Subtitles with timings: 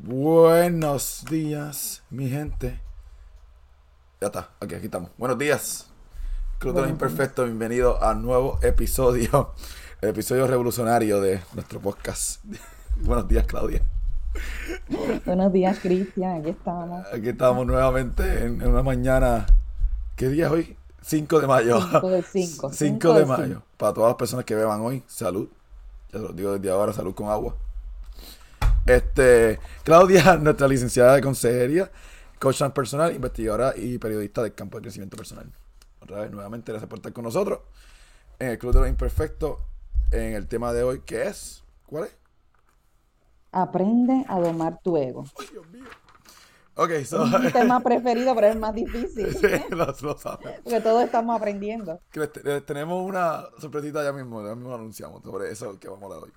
[0.00, 2.80] Buenos días, mi gente.
[4.20, 5.10] Ya está, aquí, aquí estamos.
[5.18, 5.90] Buenos días.
[6.60, 9.54] De los Imperfectos, bienvenido a nuevo episodio,
[10.00, 12.44] el episodio revolucionario de nuestro podcast.
[13.00, 13.82] Buenos días, Claudia.
[15.26, 17.04] Buenos días, Cristian, aquí estamos.
[17.12, 19.46] Aquí estamos nuevamente en, en una mañana.
[20.14, 20.76] ¿Qué día es hoy?
[21.02, 21.80] 5 de mayo.
[21.80, 22.72] 5 de 5.
[22.72, 23.62] 5 de mayo.
[23.76, 25.48] Para todas las personas que beban hoy, salud.
[26.12, 27.56] Ya se lo digo desde ahora, salud con agua.
[28.88, 31.90] Este, Claudia, nuestra licenciada de consejería,
[32.38, 35.52] coach personal, investigadora y periodista del campo de crecimiento personal.
[36.00, 37.60] Otra vez, nuevamente, gracias por estar con nosotros
[38.38, 39.60] en el Club de los Imperfectos,
[40.10, 42.16] en el tema de hoy, que es, ¿cuál es?
[43.52, 45.24] Aprende a domar tu ego.
[45.38, 45.84] Ay, Dios mío.
[46.76, 49.34] Ok, so, Es mi tema preferido, pero es el más difícil.
[49.34, 50.54] sí, lo, lo saben.
[50.62, 52.00] Porque todos estamos aprendiendo.
[52.64, 56.22] Tenemos una sorpresita ya mismo, ya mismo lo anunciamos sobre eso que vamos a hablar
[56.22, 56.32] hoy.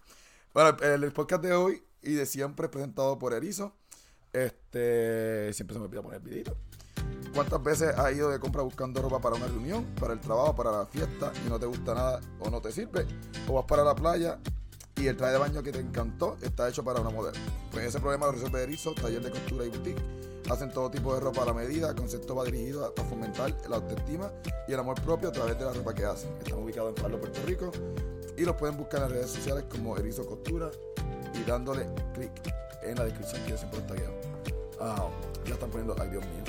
[0.54, 3.73] Bueno, el, el podcast de hoy y de siempre es presentado por Erizo.
[4.34, 6.55] Este, siempre se me olvida poner el videito.
[7.34, 10.72] ¿Cuántas veces has ido de compra buscando ropa para una reunión, para el trabajo, para
[10.72, 13.05] la fiesta y no te gusta nada o no te sirve?
[13.48, 14.40] ¿O vas para la playa
[14.98, 17.38] y el traje de baño que te encantó está hecho para una modelo?
[17.72, 20.02] Pues ese problema lo resuelve Erizo, taller de costura y boutique.
[20.49, 23.77] Hacen todo tipo de ropa a la medida, concepto va dirigido a, a fomentar la
[23.77, 24.29] autoestima
[24.68, 26.35] y el amor propio a través de la ropa que hacen.
[26.38, 27.72] Están ubicados en Pablo, Puerto Rico
[28.42, 30.72] y los pueden buscar en las redes sociales como Erizo Costura
[31.36, 32.32] y dándole clic
[32.82, 34.16] en la descripción que está guiado.
[34.80, 35.08] Ah,
[35.46, 36.44] ya están poniendo, ay Dios mío,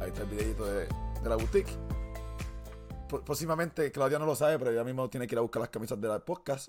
[0.00, 0.88] ahí está el videito de,
[1.22, 1.70] de la boutique.
[3.24, 6.00] Próximamente, Claudia no lo sabe, pero ella mismo tiene que ir a buscar las camisas
[6.00, 6.68] de la podcast.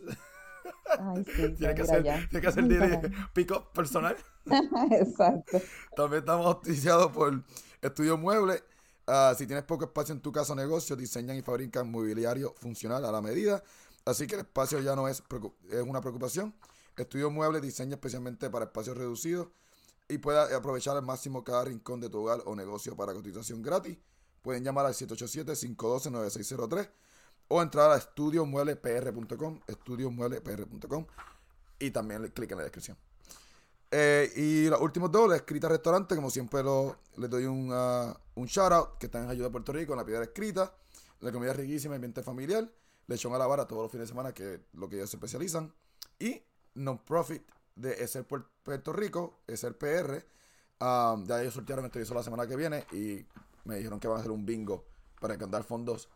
[1.00, 4.16] Ay, sí, tiene, que hacer, tiene que hacer pick-up personal.
[4.92, 5.60] Exacto.
[5.96, 7.42] También estamos auspiciados por
[7.82, 8.62] Estudio Mueble.
[9.08, 13.06] Ah, si tienes poco espacio en tu casa o negocio, diseñan y fabrican mobiliario funcional
[13.06, 13.64] a la medida.
[14.04, 15.24] Así que el espacio ya no es,
[15.70, 16.56] es una preocupación.
[16.98, 19.50] Estudio Mueble diseña especialmente para espacios reducidos
[20.08, 23.98] y puedes aprovechar al máximo cada rincón de tu hogar o negocio para cotización gratis.
[24.42, 26.90] Pueden llamar al 787-512-9603
[27.48, 31.06] o entrar a estudiomueblepr.com, estudiomueblepr.com
[31.80, 32.98] y también clic en la descripción.
[33.98, 38.14] Eh, y los últimos dos, la escrita restaurante, como siempre lo, les doy un, ah,
[38.36, 40.76] un shout out, que están en Ayuda a Puerto Rico, en la piedra escrita,
[41.22, 42.70] la comida es riquísima, ambiente familiar,
[43.08, 45.16] lechón a la vara todos los fines de semana, que es lo que ellos se
[45.16, 45.74] especializan,
[46.20, 46.42] y
[46.74, 47.42] non-profit
[47.76, 50.26] de ESER Puer- Puerto Rico, ESER PR,
[50.82, 53.26] ah, ya ellos sortearon este la semana que viene y
[53.64, 54.84] me dijeron que van a hacer un bingo
[55.22, 56.10] para encantar fondos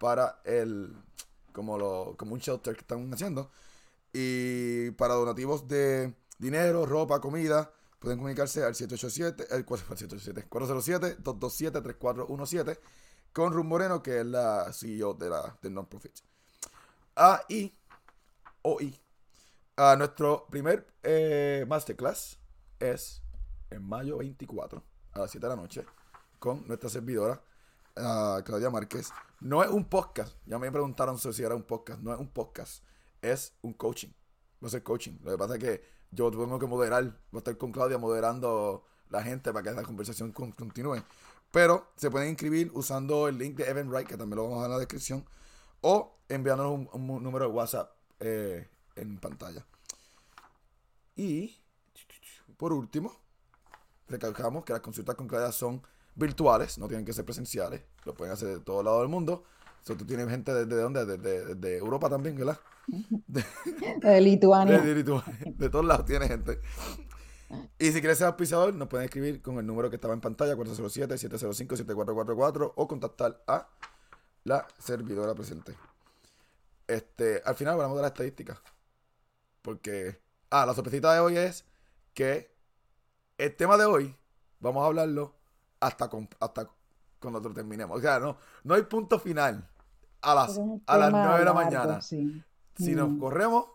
[0.00, 0.96] para el,
[1.52, 3.50] como, lo, como un shelter que están haciendo.
[4.14, 12.78] Y para donativos de dinero, ropa, comida, pueden comunicarse al 787, el 407, 407-227-3417
[13.32, 16.12] con Ruth Moreno, que es la CEO de la, del non-profit.
[17.16, 17.72] Ah, y,
[18.62, 18.98] o y,
[19.76, 22.38] ah, nuestro primer eh, masterclass
[22.78, 23.22] es
[23.70, 24.82] en mayo 24
[25.12, 25.84] a las 7 de la noche
[26.38, 27.40] con nuestra servidora
[28.44, 29.10] Claudia Márquez.
[29.40, 30.36] No es un podcast.
[30.44, 32.00] Ya me preguntaron si era un podcast.
[32.00, 32.84] No es un podcast.
[33.22, 34.10] Es un coaching.
[34.60, 35.18] No es coaching.
[35.22, 37.04] Lo que pasa es que yo tengo que moderar.
[37.30, 41.02] Voy a estar con Claudia moderando la gente para que la conversación con- continúe.
[41.50, 44.70] Pero se pueden inscribir usando el link de Eventbrite, que también lo vamos a dejar
[44.70, 45.24] en la descripción.
[45.80, 49.64] O enviándonos un, un número de WhatsApp eh, en pantalla.
[51.14, 51.56] Y
[52.56, 53.14] por último,
[54.08, 55.82] recalcamos que las consultas con Claudia son
[56.14, 59.44] virtuales, no tienen que ser presenciales, lo pueden hacer de todo lado del mundo.
[59.86, 62.58] O sea, tú tienes gente desde dónde, desde, desde Europa también, ¿verdad?
[62.88, 63.44] De,
[64.02, 64.80] De Lituania.
[64.80, 65.22] de, de-
[65.56, 66.60] de todos lados tiene gente.
[67.78, 70.56] Y si quieres ser auspiciador, nos pueden escribir con el número que estaba en pantalla,
[70.56, 73.68] 407-705-7444, o contactar a
[74.42, 75.76] la servidora presente.
[76.88, 78.58] Este, al final vamos a dar las estadísticas.
[79.62, 80.20] Porque,
[80.50, 81.64] ah, la sorpresita de hoy es
[82.12, 82.50] que
[83.38, 84.16] el tema de hoy,
[84.58, 85.36] vamos a hablarlo
[85.78, 86.68] hasta, con, hasta
[87.20, 87.98] cuando terminemos.
[87.98, 89.68] O sea, no, no hay punto final
[90.22, 92.00] a las, a las tema 9 de la mañana.
[92.00, 92.42] sí.
[92.76, 93.18] Si nos Mm.
[93.18, 93.66] corremos,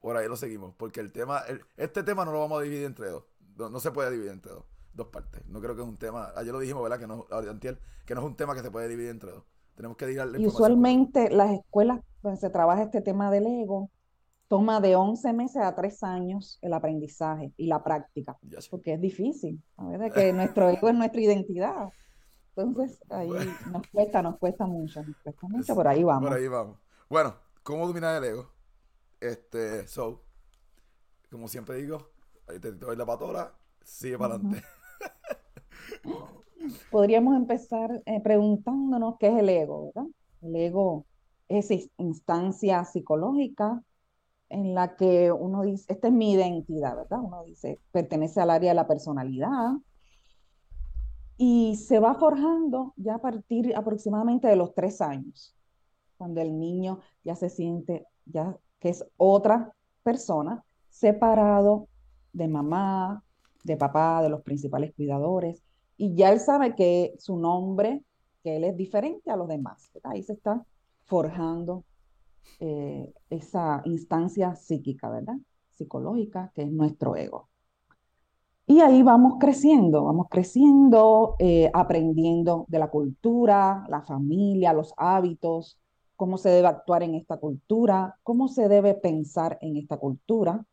[0.00, 0.74] por ahí lo seguimos.
[0.76, 3.24] Porque el tema, el- este tema no lo vamos a dividir entre dos.
[3.56, 4.64] No, no se puede dividir entre dos,
[4.94, 5.44] dos partes.
[5.46, 6.32] No creo que es un tema.
[6.36, 6.98] Ayer lo dijimos, ¿verdad?
[7.00, 9.44] Que no, antier, que no es un tema que se puede dividir entre dos.
[9.74, 13.90] Tenemos que dividir Y usualmente las escuelas donde se trabaja este tema del ego
[14.46, 18.36] toma de 11 meses a 3 años el aprendizaje y la práctica,
[18.70, 19.98] porque es difícil, ¿sabes?
[20.00, 20.32] De que
[20.64, 21.88] nuestro ego es nuestra identidad.
[22.62, 23.52] Entonces, ahí Bueno.
[23.64, 26.28] nos cuesta, nos cuesta mucho, nos cuesta mucho, Es- por ahí vamos.
[26.28, 26.78] Por ahí vamos.
[27.08, 28.52] Bueno, ¿cómo dominar el ego?
[29.20, 30.24] Este, so,
[31.30, 32.10] como siempre digo,
[32.48, 33.52] ahí te doy la patola,
[33.84, 34.64] sigue para adelante.
[36.90, 40.08] Podríamos empezar eh, preguntándonos qué es el ego, ¿verdad?
[40.42, 41.06] El ego
[41.48, 43.82] es instancia psicológica
[44.50, 47.20] en la que uno dice, esta es mi identidad, ¿verdad?
[47.22, 49.72] Uno dice, pertenece al área de la personalidad
[51.42, 55.56] y se va forjando ya a partir aproximadamente de los tres años,
[56.18, 61.88] cuando el niño ya se siente, ya que es otra persona, separado
[62.34, 63.24] de mamá,
[63.64, 65.62] de papá, de los principales cuidadores,
[65.96, 68.04] y ya él sabe que su nombre,
[68.42, 69.90] que él es diferente a los demás.
[70.02, 70.62] Ahí se está
[71.06, 71.84] forjando
[72.58, 75.36] eh, esa instancia psíquica, ¿verdad?
[75.70, 77.49] Psicológica, que es nuestro ego.
[78.70, 85.76] Y ahí vamos creciendo, vamos creciendo, eh, aprendiendo de la cultura, la familia, los hábitos,
[86.14, 90.64] cómo se debe actuar en esta cultura, cómo se debe pensar en esta cultura.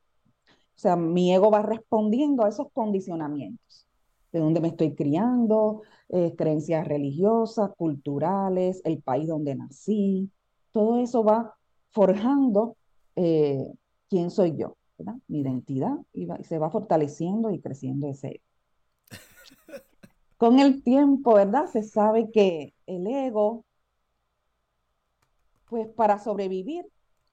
[0.46, 3.88] O sea, mi ego va respondiendo a esos condicionamientos,
[4.32, 10.30] de dónde me estoy criando, eh, creencias religiosas, culturales, el país donde nací,
[10.72, 11.56] todo eso va
[11.90, 12.78] forjando
[13.16, 13.74] eh,
[14.08, 15.16] quién soy yo, ¿verdad?
[15.28, 18.44] mi identidad, y, se va fortaleciendo y creciendo ese ego.
[20.38, 21.66] Con el tiempo, ¿verdad?
[21.68, 23.66] Se sabe que el ego,
[25.70, 26.86] pues para sobrevivir,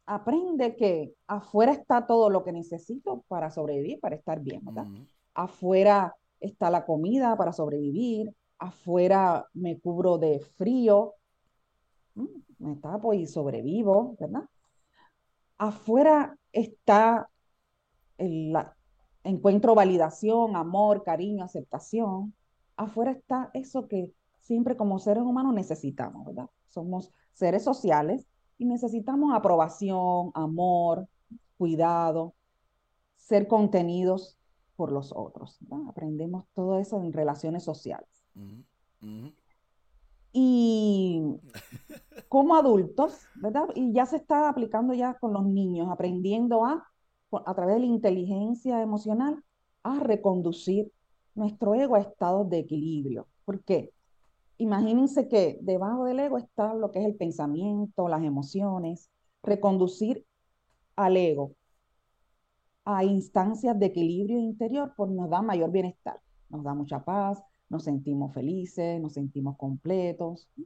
[0.06, 4.87] aprende que afuera está todo lo que necesito para sobrevivir, para estar bien, ¿verdad?
[5.34, 11.14] Afuera está la comida para sobrevivir, afuera me cubro de frío,
[12.58, 14.44] me tapo y sobrevivo, ¿verdad?
[15.58, 17.28] afuera está
[18.19, 18.56] el
[19.25, 22.34] encuentro validación, amor, cariño, aceptación.
[22.76, 26.50] Afuera está eso que siempre como seres humanos necesitamos, ¿verdad?
[26.69, 28.26] Somos seres sociales
[28.58, 31.08] y necesitamos aprobación, amor,
[31.56, 32.34] cuidado,
[33.16, 34.38] ser contenidos
[34.76, 35.58] por los otros.
[35.88, 38.08] Aprendemos todo eso en relaciones sociales.
[40.32, 41.22] Y
[42.28, 43.69] como adultos, ¿verdad?
[43.75, 46.87] Y ya se está aplicando ya con los niños, aprendiendo a,
[47.46, 49.42] a través de la inteligencia emocional,
[49.82, 50.90] a reconducir
[51.34, 53.26] nuestro ego a estados de equilibrio.
[53.44, 53.92] ¿Por qué?
[54.58, 59.10] Imagínense que debajo del ego está lo que es el pensamiento, las emociones,
[59.42, 60.25] reconducir
[60.96, 61.52] al ego
[62.84, 66.20] a instancias de equilibrio interior, pues nos da mayor bienestar,
[66.50, 70.48] nos da mucha paz, nos sentimos felices, nos sentimos completos.
[70.58, 70.62] O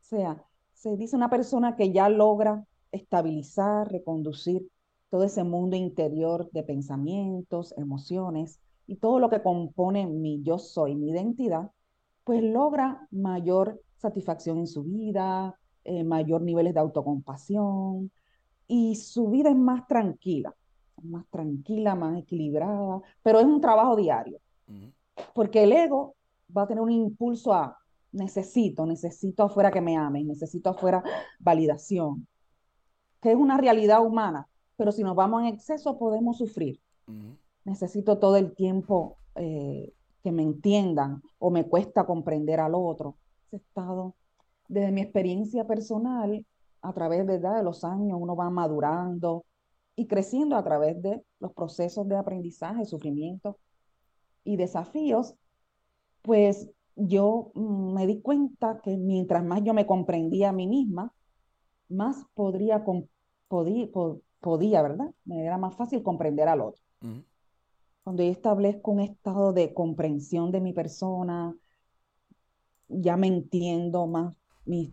[0.00, 4.68] sea, se dice una persona que ya logra estabilizar, reconducir
[5.10, 10.94] todo ese mundo interior de pensamientos, emociones y todo lo que compone mi yo soy,
[10.94, 11.70] mi identidad,
[12.24, 15.54] pues logra mayor satisfacción en su vida,
[15.84, 18.10] eh, mayor niveles de autocompasión
[18.68, 20.54] y su vida es más tranquila,
[21.02, 24.38] más tranquila, más equilibrada, pero es un trabajo diario,
[25.34, 26.14] porque el ego
[26.56, 27.76] va a tener un impulso a
[28.12, 31.02] necesito, necesito afuera que me amen, necesito afuera
[31.38, 32.26] validación,
[33.20, 34.48] que es una realidad humana,
[34.80, 36.80] pero si nos vamos en exceso podemos sufrir.
[37.66, 39.92] Necesito todo el tiempo eh,
[40.22, 43.18] que me entiendan o me cuesta comprender al otro.
[43.48, 44.14] Ese estado,
[44.68, 46.46] desde mi experiencia personal,
[46.80, 47.58] a través ¿verdad?
[47.58, 49.44] de los años, uno va madurando
[49.96, 53.58] y creciendo a través de los procesos de aprendizaje, sufrimiento
[54.44, 55.34] y desafíos
[56.22, 61.12] pues yo mm, me di cuenta que mientras más yo me comprendía a mí misma,
[61.90, 62.82] más podría,
[63.48, 63.90] podía,
[64.40, 65.10] podía, ¿verdad?
[65.24, 66.82] Me era más fácil comprender al otro.
[68.02, 71.54] Cuando yo establezco un estado de comprensión de mi persona,
[72.88, 74.90] ya me entiendo más mis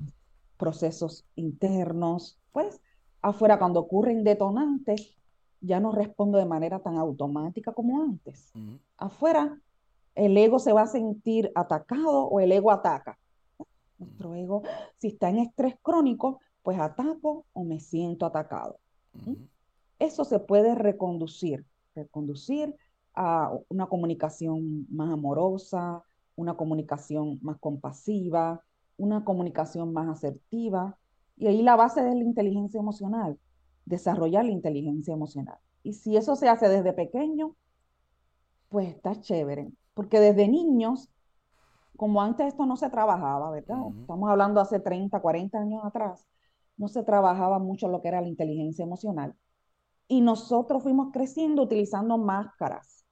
[0.57, 2.81] procesos internos, pues
[3.21, 5.15] afuera cuando ocurren detonantes,
[5.61, 8.51] ya no respondo de manera tan automática como antes.
[8.97, 9.59] Afuera
[10.15, 13.17] el ego se va a sentir atacado o el ego ataca.
[13.99, 14.63] Nuestro ego,
[14.97, 18.79] si está en estrés crónico, pues ataco o me siento atacado.
[19.99, 22.75] Eso se puede reconducir, reconducir
[23.15, 26.03] a una comunicación más amorosa,
[26.35, 28.63] una comunicación más compasiva,
[28.97, 30.97] una comunicación más asertiva.
[31.35, 33.39] Y ahí la base es la inteligencia emocional,
[33.85, 35.57] desarrollar la inteligencia emocional.
[35.83, 37.55] Y si eso se hace desde pequeño,
[38.69, 41.09] pues está chévere porque desde niños,
[41.95, 43.79] como antes esto no se trabajaba, ¿verdad?
[43.99, 46.23] Estamos hablando hace 30, 40 años atrás,
[46.77, 49.35] no se trabajaba mucho lo que era la inteligencia emocional.
[50.07, 53.05] Y nosotros fuimos creciendo utilizando máscaras.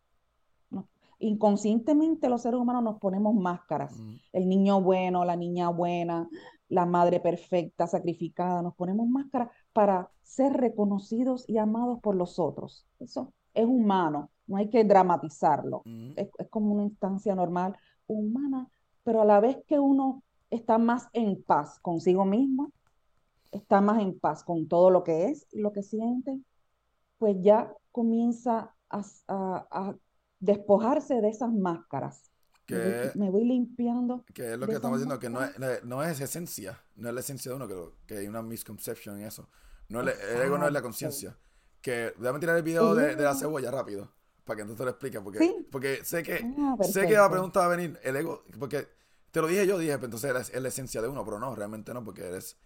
[1.20, 3.98] Inconscientemente los seres humanos nos ponemos máscaras.
[4.32, 6.30] El niño bueno, la niña buena,
[6.70, 12.86] la madre perfecta, sacrificada, nos ponemos máscaras para ser reconocidos y amados por los otros.
[13.00, 15.84] Eso es humano no hay que dramatizarlo.
[16.16, 17.76] es, como una instancia normal,
[18.08, 18.70] humana,
[19.04, 22.72] pero a la vez que uno está más en paz consigo mismo,
[23.56, 26.40] está más en paz con todo lo que es y lo que siente,
[27.18, 29.96] pues ya comienza a,
[30.40, 32.22] despojarse de esas máscaras.
[33.16, 34.24] me, voy, limpiando.
[34.34, 37.22] Que es lo que estamos diciendo, que no es, no es esencia, no es la
[37.22, 39.50] esencia de uno, que, que hay una misconception en eso.
[39.90, 41.38] No el ego no es la conciencia.
[41.82, 44.12] Que déjame tirar el video de, la cebolla rápido,
[44.44, 47.66] para que entonces lo explique, porque, porque sé que ah, sé que la pregunta va
[47.68, 48.88] a venir, el ego, porque
[49.30, 51.94] te lo dije yo, dije, pues entonces es, la esencia de uno, pero no, realmente
[51.94, 52.58] no, porque eres,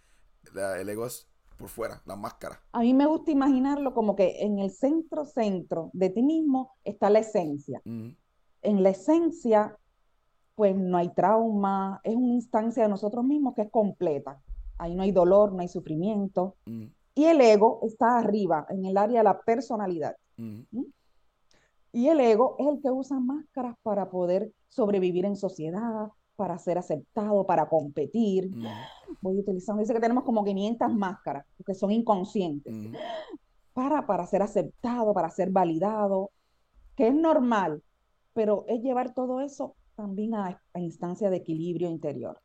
[0.54, 2.60] el ego es por fuera, la máscara.
[2.72, 7.10] A mí me gusta imaginarlo como que en el centro, centro de ti mismo está
[7.10, 7.82] la esencia.
[7.84, 9.76] En la esencia,
[10.54, 14.40] pues no hay trauma, es una instancia de nosotros mismos que es completa.
[14.78, 16.56] Ahí no hay dolor, no hay sufrimiento.
[17.14, 20.16] Y el ego está arriba, en el área de la personalidad.
[21.92, 26.08] Y el ego es el que usa máscaras para poder sobrevivir en sociedad,
[26.40, 28.50] para ser aceptado, para competir.
[29.20, 32.74] Voy utilizando, dice que tenemos como 500 máscaras, que son inconscientes,
[33.74, 36.30] para, para ser aceptado, para ser validado,
[36.96, 37.82] que es normal,
[38.32, 42.40] pero es llevar todo eso también a, a instancia de equilibrio interior.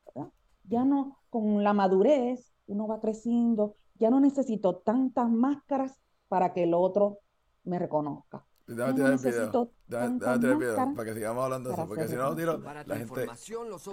[0.66, 5.98] Ya no, con la madurez, uno va creciendo, ya no necesito tantas máscaras
[6.28, 7.20] para que el otro
[7.64, 8.46] me reconozca.
[8.68, 9.72] Déjame tirar el video.
[9.88, 11.88] Déjame tirar el video para que sigamos hablando de eso.
[11.88, 13.26] Porque si no lo tiro, la gente.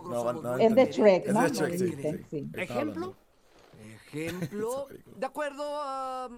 [0.04, 1.44] No, es de Shrek, ¿no?
[1.44, 2.50] Es de Shrek, sí.
[2.54, 3.16] ¿Ejemplo?
[4.12, 4.88] Ejemplo.
[5.16, 6.30] De acuerdo a.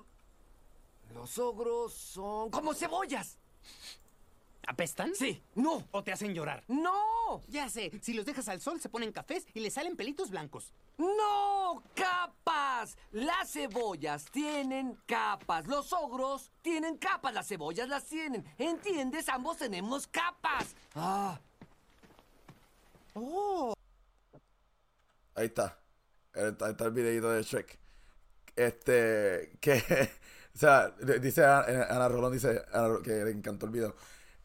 [1.14, 3.38] Los ogros son como cebollas.
[4.66, 5.14] ¿Apestan?
[5.14, 5.42] Sí.
[5.54, 5.87] No.
[5.90, 6.64] ¿O te hacen llorar?
[6.68, 7.42] No.
[7.49, 7.90] Ya sé.
[8.02, 10.73] Si los dejas al sol se ponen cafés y les salen pelitos blancos.
[10.99, 11.83] No.
[11.94, 12.97] Capas.
[13.12, 15.66] Las cebollas tienen capas.
[15.66, 17.35] Los ogros tienen capas.
[17.35, 18.44] Las cebollas las tienen.
[18.59, 19.28] ¿Entiendes?
[19.28, 20.75] Ambos tenemos capas.
[20.94, 21.38] Ah.
[23.14, 23.75] Oh.
[25.35, 25.78] Ahí está.
[26.35, 27.78] Ahí está el videito de Shrek.
[28.56, 29.56] Este.
[29.61, 30.11] Que.
[30.54, 30.90] O sea,
[31.21, 32.62] dice Ana Rolón, dice
[33.02, 33.97] que le encantó el video.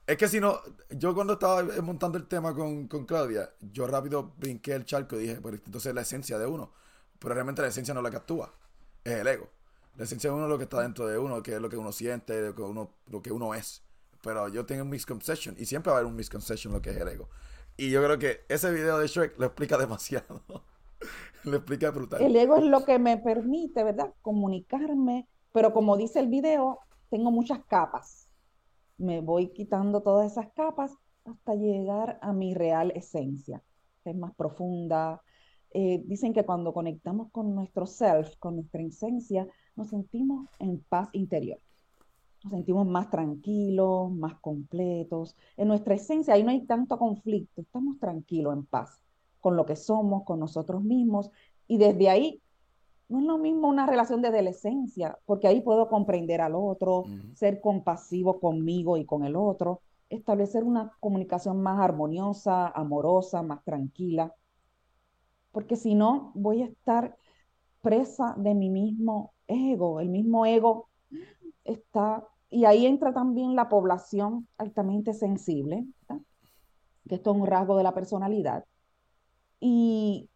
[0.10, 4.74] Es que si no, yo cuando estaba montando el tema con, Claudia, yo rápido brinqué
[4.74, 6.72] el charco y dije, pero entonces es la esencia de uno.
[7.20, 8.52] Pero realmente la esencia no es la que actúa,
[9.04, 9.50] es el ego.
[9.98, 11.78] La esencia de uno es lo que está dentro de uno, que es lo que
[11.78, 13.84] uno siente, lo que uno, lo que uno es.
[14.24, 16.98] Pero yo tengo un misconception y siempre va a haber un misconception lo que es
[16.98, 17.30] el ego.
[17.78, 20.42] Y yo creo que ese video de Shrek lo explica demasiado.
[21.44, 22.20] lo explica brutal.
[22.20, 24.12] El ego es lo que me permite, ¿verdad?
[24.24, 26.80] Comunicarme, pero como dice el video,
[27.12, 28.29] tengo muchas capas
[29.00, 30.94] me voy quitando todas esas capas
[31.26, 33.64] hasta llegar a mi real esencia,
[34.04, 35.22] que es más profunda.
[35.72, 41.10] Eh, dicen que cuando conectamos con nuestro self, con nuestra esencia, nos sentimos en paz
[41.14, 41.60] interior.
[42.44, 45.36] Nos sentimos más tranquilos, más completos.
[45.58, 49.02] En nuestra esencia ahí no hay tanto conflicto, estamos tranquilos, en paz
[49.40, 51.32] con lo que somos, con nosotros mismos.
[51.68, 52.42] Y desde ahí
[53.10, 57.60] no es lo mismo una relación de adolescencia, porque ahí puedo comprender al otro, ser
[57.60, 64.34] compasivo conmigo y con el otro, establecer una comunicación más armoniosa, amorosa, más tranquila,
[65.52, 67.18] porque si no voy a estar
[67.82, 70.90] presa de mi mismo ego, el mismo ego
[71.64, 75.86] está, y ahí entra también la población altamente sensible,
[77.08, 78.66] que esto es un rasgo de la personalidad,
[79.60, 80.30] y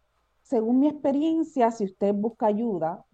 [0.44, 3.04] según mi experiencia, si usted busca ayuda.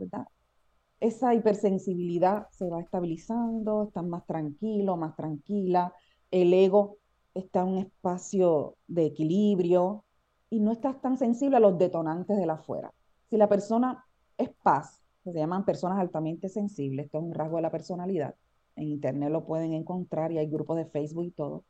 [0.98, 5.94] Esa hipersensibilidad se va estabilizando, está más tranquilo, más tranquila,
[6.30, 6.98] el ego
[7.32, 10.04] está en un espacio de equilibrio
[10.50, 12.92] y no estás tan sensible a los detonantes de la afuera.
[13.30, 14.04] Si la persona
[14.36, 18.34] es paz, se llaman personas altamente sensibles, esto es un rasgo de la personalidad,
[18.74, 21.64] en internet lo pueden encontrar y hay grupos de Facebook y todo,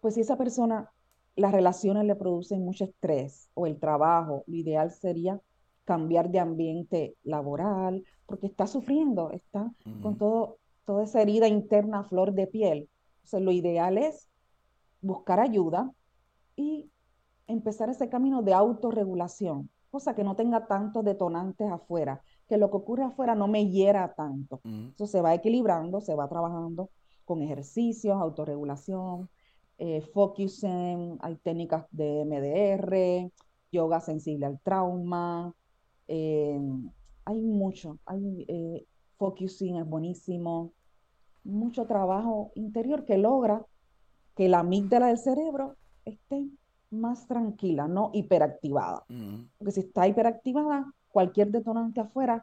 [0.00, 0.90] pues si esa persona
[1.36, 5.40] las relaciones le producen mucho estrés o el trabajo, lo ideal sería
[5.84, 9.70] cambiar de ambiente laboral, porque está sufriendo, está
[10.02, 12.88] con todo, toda esa herida interna a flor de piel.
[13.18, 14.28] Entonces, lo ideal es
[15.00, 15.92] buscar ayuda
[16.56, 16.90] y
[17.46, 22.78] empezar ese camino de autorregulación, cosa que no tenga tantos detonantes afuera, que lo que
[22.78, 24.60] ocurre afuera no me hiera tanto.
[24.94, 26.90] Eso se va equilibrando, se va trabajando
[27.24, 29.28] con ejercicios, autorregulación,
[29.78, 33.30] eh, focusing, hay técnicas de MDR,
[33.72, 35.52] yoga sensible al trauma,
[36.08, 36.58] eh,
[37.24, 38.86] hay mucho, hay eh,
[39.18, 40.72] focusing es buenísimo,
[41.44, 43.64] mucho trabajo interior que logra
[44.36, 46.46] que la amígdala del cerebro esté
[46.90, 49.04] más tranquila, no hiperactivada.
[49.58, 52.42] Porque si está hiperactivada, cualquier detonante afuera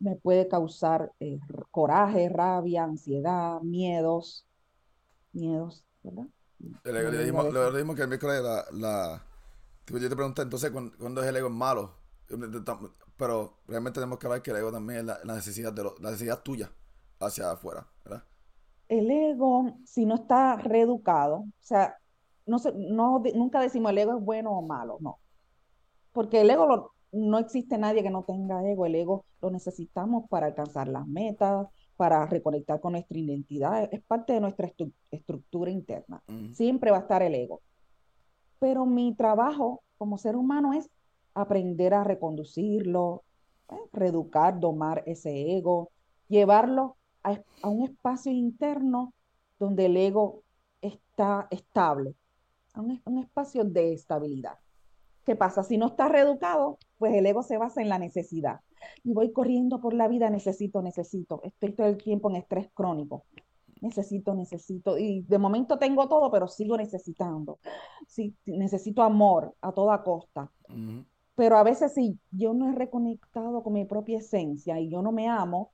[0.00, 1.38] me puede causar eh,
[1.70, 4.46] coraje, rabia, ansiedad, miedos,
[5.32, 6.26] miedos, ¿verdad?
[6.84, 9.22] Le, dijimos, que el miércoles la, la
[9.86, 11.94] yo te pregunté entonces ¿cuándo, es el ego malo.
[13.16, 16.42] Pero realmente tenemos que ver que el ego también es la, necesidad de la necesidad
[16.42, 16.70] tuya
[17.20, 18.22] hacia afuera, ¿verdad?
[18.88, 21.96] el ego, si no está reeducado, o sea,
[22.46, 25.18] no, se, no nunca decimos el ego es bueno o malo, no.
[26.12, 28.86] Porque el ego lo, no existe nadie que no tenga ego.
[28.86, 33.88] El ego lo necesitamos para alcanzar las metas, para reconectar con nuestra identidad.
[33.92, 34.70] Es parte de nuestra
[35.10, 36.22] estructura interna.
[36.52, 37.60] Siempre va a estar el ego.
[38.60, 40.88] Pero mi trabajo como ser humano es
[41.34, 43.24] aprender a reconducirlo,
[43.70, 43.74] ¿eh?
[43.92, 45.90] reeducar, domar ese ego,
[46.28, 49.12] llevarlo a, a un espacio interno
[49.58, 50.44] donde el ego
[50.80, 52.14] está estable,
[52.74, 54.54] a un, un espacio de estabilidad.
[55.24, 55.64] ¿Qué pasa?
[55.64, 58.60] Si no está reeducado, pues el ego se basa en la necesidad.
[59.04, 61.40] Y voy corriendo por la vida, necesito, necesito.
[61.44, 63.24] Estoy todo el tiempo en estrés crónico.
[63.80, 64.98] Necesito, necesito.
[64.98, 67.58] Y de momento tengo todo, pero sigo necesitando.
[68.06, 70.50] Sí, necesito amor a toda costa.
[71.34, 75.12] Pero a veces si yo no he reconectado con mi propia esencia y yo no
[75.12, 75.70] me amo,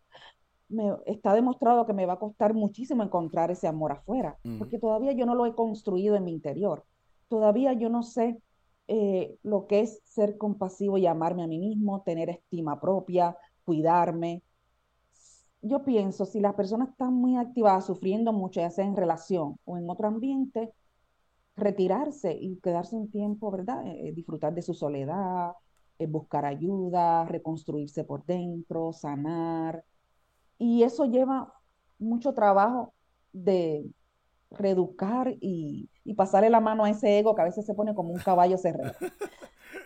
[0.68, 5.12] me, está demostrado que me va a costar muchísimo encontrar ese amor afuera, porque todavía
[5.12, 6.84] yo no lo he construido en mi interior.
[7.28, 8.40] Todavía yo no sé
[8.88, 14.42] eh, lo que es ser compasivo y amarme a mí mismo, tener estima propia, cuidarme.
[15.62, 19.78] Yo pienso, si las personas están muy activadas, sufriendo mucho, ya sea en relación o
[19.78, 20.72] en otro ambiente,
[21.56, 23.86] retirarse y quedarse un tiempo, ¿verdad?
[23.86, 25.52] Eh, eh, disfrutar de su soledad,
[26.08, 29.84] buscar ayuda, reconstruirse por dentro, sanar.
[30.58, 31.54] Y eso lleva
[31.98, 32.92] mucho trabajo
[33.32, 33.86] de,
[34.54, 38.20] reeducar y, pasarle la mano a ese ego que a veces se pone como un
[38.20, 38.94] caballo cerrado,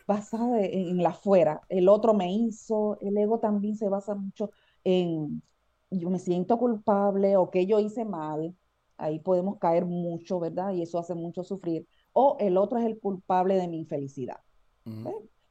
[0.07, 1.63] basado en, la fuera.
[1.69, 4.51] El otro me hizo, el ego también se basa mucho
[4.85, 5.43] en
[5.91, 8.55] yo me siento culpable o que yo hice mal,
[8.97, 10.73] ahí podemos caer mucho, ¿verdad?
[10.73, 11.87] Y eso hace mucho sufrir.
[12.13, 14.39] O el otro es el culpable de mi infelicidad.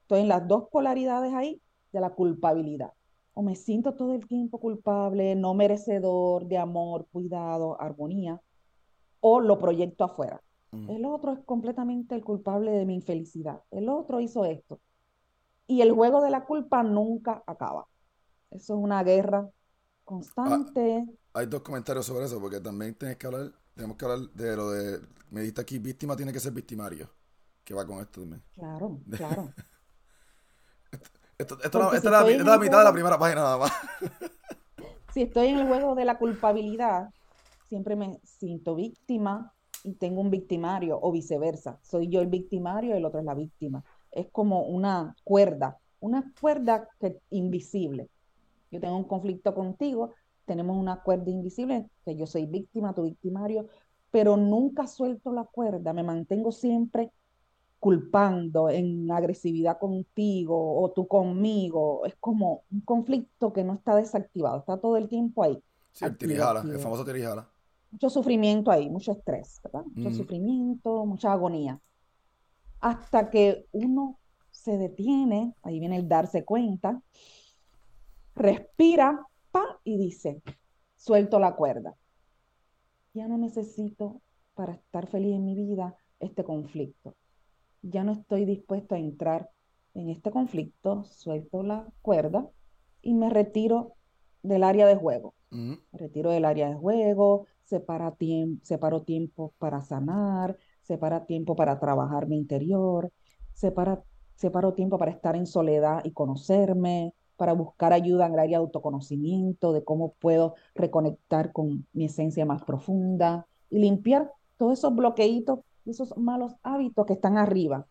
[0.01, 2.93] Estoy en las dos polaridades ahí de la culpabilidad.
[3.33, 8.41] O me siento todo el tiempo culpable, no merecedor de amor, cuidado, armonía
[9.19, 10.41] o lo proyecto afuera.
[10.89, 13.63] El otro es completamente el culpable de mi infelicidad.
[13.71, 14.79] El otro hizo esto.
[15.65, 17.87] Y el juego de la culpa nunca acaba.
[18.51, 19.49] Eso es una guerra
[20.03, 21.05] constante.
[21.33, 24.55] Ah, hay dos comentarios sobre eso, porque también tienes que hablar, tenemos que hablar de
[24.55, 27.09] lo de, me dijiste aquí, víctima tiene que ser victimario,
[27.63, 28.41] que va con esto también.
[28.53, 29.53] Claro, claro.
[31.37, 33.71] esto, esto, es la, mitad de la primera página nada más.
[35.13, 37.09] si estoy en el juego de la culpabilidad,
[37.67, 39.53] siempre me siento víctima
[39.83, 41.79] y tengo un victimario o viceversa.
[41.81, 43.83] Soy yo el victimario y el otro es la víctima.
[44.11, 48.09] Es como una cuerda, una cuerda que, invisible.
[48.71, 50.13] Yo tengo un conflicto contigo,
[50.45, 53.67] tenemos una cuerda invisible, que yo soy víctima, tu victimario,
[54.11, 57.11] pero nunca suelto la cuerda, me mantengo siempre
[57.79, 62.05] culpando en agresividad contigo o tú conmigo.
[62.05, 65.61] Es como un conflicto que no está desactivado, está todo el tiempo ahí.
[65.91, 67.47] Sí, el tirijala, el famoso tirijala
[67.91, 69.83] mucho sufrimiento ahí, mucho estrés, ¿verdad?
[69.85, 71.79] Mucho sufrimiento, mucha agonía.
[72.79, 74.19] Hasta que uno
[74.51, 77.01] se detiene, ahí viene el darse cuenta,
[78.35, 80.41] respira, pa, y dice,
[80.95, 81.95] suelto la cuerda.
[83.13, 84.21] Ya no necesito
[84.53, 87.15] para estar feliz en mi vida este conflicto.
[87.81, 89.49] Ya no estoy dispuesto a entrar
[89.93, 92.47] en este conflicto, suelto la cuerda
[93.01, 93.93] y me retiro
[94.43, 95.33] del área de juego.
[95.93, 102.27] Retiro del área de juego, separa tiempo, separo tiempo para sanar, separa tiempo para trabajar
[102.27, 103.11] mi interior,
[103.53, 104.03] separa,
[104.35, 108.63] separo tiempo para estar en soledad y conocerme, para buscar ayuda en el área de
[108.63, 115.59] autoconocimiento, de cómo puedo reconectar con mi esencia más profunda y limpiar todos esos bloqueitos
[115.85, 117.85] y esos malos hábitos que están arriba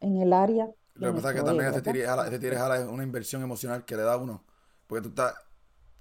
[0.00, 0.70] en el área.
[0.94, 4.16] Lo que pasa es que también este tires es una inversión emocional que le da
[4.16, 4.44] uno,
[4.86, 5.34] porque tú estás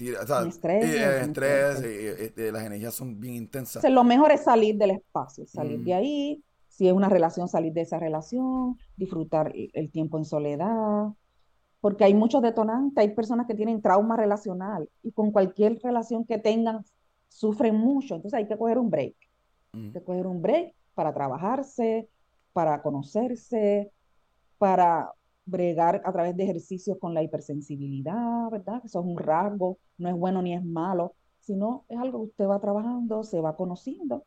[0.10, 3.88] estrés, las energías son bien intensas.
[3.90, 5.98] lo mejor es salir del espacio, salir de mm.
[5.98, 11.08] ahí, si es una relación, salir de esa relación, disfrutar el tiempo en soledad,
[11.80, 16.38] porque hay muchos detonantes, hay personas que tienen trauma relacional y con cualquier relación que
[16.38, 16.84] tengan
[17.28, 19.16] sufren mucho, entonces hay que coger un break,
[19.74, 19.94] hay mm.
[19.94, 22.10] que coger un break para trabajarse,
[22.54, 23.92] para conocerse,
[24.58, 25.12] para
[25.46, 28.82] bregar a través de ejercicios con la hipersensibilidad, ¿verdad?
[28.86, 32.48] Eso es un rasgo, no es bueno ni es malo, sino es algo que usted
[32.48, 34.26] va trabajando, se va conociendo.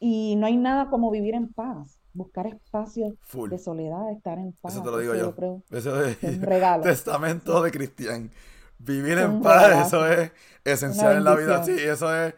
[0.00, 3.14] Y no hay nada como vivir en paz, buscar espacios
[3.50, 4.74] de soledad, estar en paz.
[4.74, 5.34] Eso te lo digo yo.
[5.70, 6.82] eso es un regalo.
[6.84, 8.30] Testamento de Cristian.
[8.78, 10.30] Vivir en paz, eso es
[10.64, 11.64] esencial en la vida.
[11.64, 12.34] Sí, eso es.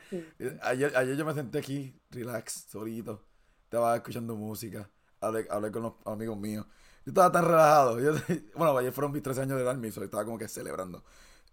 [0.63, 3.23] Ayer, ayer yo me senté aquí, relax, solito.
[3.65, 4.89] Estaba escuchando música.
[5.21, 6.67] Hablé, hablé con los amigos míos.
[7.05, 7.97] Yo estaba tan relajado.
[8.57, 11.05] bueno, ayer fueron mis tres años de Army, so estaba como que celebrando,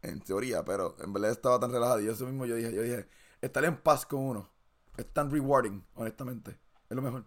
[0.01, 2.01] en teoría, pero en verdad estaba tan relajado.
[2.01, 3.07] Y eso mismo yo dije, yo dije,
[3.41, 4.49] estar en paz con uno
[4.97, 6.51] es tan rewarding, honestamente.
[6.89, 7.25] Es lo mejor.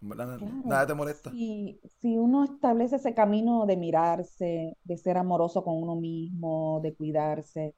[0.00, 0.54] Nada, Claro.
[0.64, 1.36] nada te molesta.
[1.36, 6.94] Si, si uno establece ese camino de mirarse, de ser amoroso con uno mismo, de
[6.94, 7.74] cuidarse,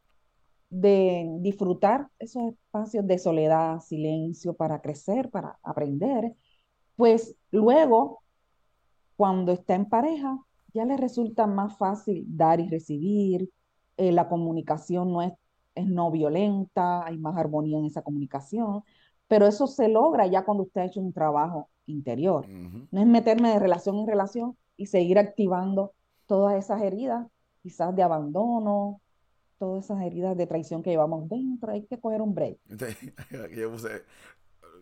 [0.71, 6.35] de disfrutar esos espacios de soledad, silencio para crecer, para aprender,
[6.97, 8.22] pues luego,
[9.17, 10.39] cuando está en pareja,
[10.75, 13.51] ya le resulta más fácil dar y recibir,
[13.97, 15.33] eh, la comunicación no es,
[15.75, 18.83] es no violenta, hay más armonía en esa comunicación,
[19.29, 22.47] pero eso se logra ya cuando usted ha hecho un trabajo interior.
[22.49, 25.93] No es meterme de relación en relación y seguir activando
[26.27, 27.27] todas esas heridas,
[27.63, 29.01] quizás de abandono,
[29.59, 31.73] todas esas heridas de traición que llevamos dentro.
[31.73, 32.59] Hay que coger un break.
[33.57, 34.03] Yo puse,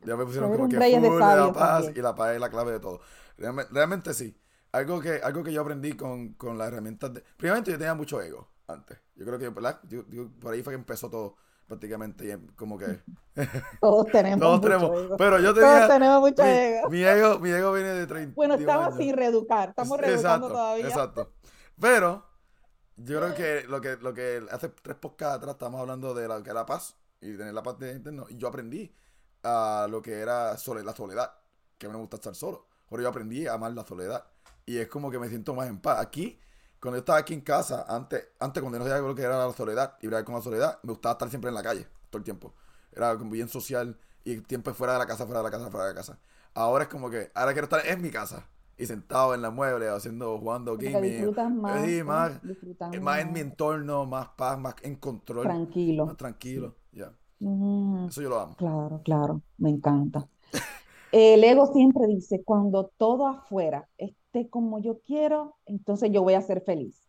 [0.04, 1.94] ya me pusieron como que full de la paz también.
[1.96, 3.00] y la paz es la clave de todo.
[3.36, 4.36] Realmente, realmente sí.
[4.72, 7.24] Algo que, algo que yo aprendí con, con las herramientas de...
[7.36, 8.98] Primeramente yo tenía mucho ego antes.
[9.16, 9.52] Yo creo que.
[9.88, 11.36] Yo- yo- por ahí fue que empezó todo
[11.66, 13.00] prácticamente y em- como que...
[13.80, 15.02] Todos tenemos Todos mucho tenemos...
[15.04, 15.16] ego.
[15.16, 15.88] Pero yo Todos tenía...
[15.88, 16.90] tenemos mucho mi, ego.
[16.90, 17.38] mi ego.
[17.40, 18.96] Mi ego viene de 30 Bueno, estamos años.
[18.98, 20.86] sin reeducar, estamos reeducando Exacto, todavía.
[20.86, 21.32] Exacto.
[21.80, 22.26] Pero
[22.96, 26.42] yo creo que lo que lo que hace tres podcasts atrás estábamos hablando de lo
[26.42, 28.26] que la paz y tener la paz de interno.
[28.28, 28.94] Y yo aprendí
[29.42, 31.32] a lo que era sole- la soledad,
[31.78, 32.66] que a mí no me gusta estar solo.
[32.88, 34.24] Pero yo aprendí a amar la soledad.
[34.66, 36.00] Y es como que me siento más en paz.
[36.00, 36.38] Aquí,
[36.80, 39.52] cuando yo estaba aquí en casa, antes, antes cuando no sabía lo que era la
[39.52, 42.24] soledad y bregar con la soledad, me gustaba estar siempre en la calle, todo el
[42.24, 42.54] tiempo.
[42.92, 45.86] Era como bien social y tiempo fuera de la casa, fuera de la casa, fuera
[45.86, 46.18] de la casa.
[46.54, 49.88] Ahora es como que, ahora quiero estar en mi casa y sentado en la mueble,
[49.88, 51.02] haciendo, jugando gaming.
[51.02, 52.32] disfrutas más, Sí, más,
[53.02, 55.44] más en mi entorno, más paz, más en control.
[55.44, 56.06] Tranquilo.
[56.06, 56.74] Más tranquilo.
[57.40, 58.56] Mm, Eso yo lo amo.
[58.56, 60.28] claro, claro, me encanta.
[61.12, 66.42] El ego siempre dice, cuando todo afuera esté como yo quiero, entonces yo voy a
[66.42, 67.08] ser feliz.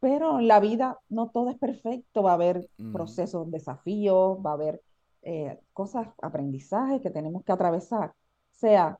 [0.00, 2.90] Pero en la vida no todo es perfecto, va a haber Ujú.
[2.92, 4.82] procesos, desafíos, va a haber
[5.22, 8.10] eh, cosas, aprendizajes que tenemos que atravesar.
[8.10, 8.14] O
[8.58, 8.98] sea,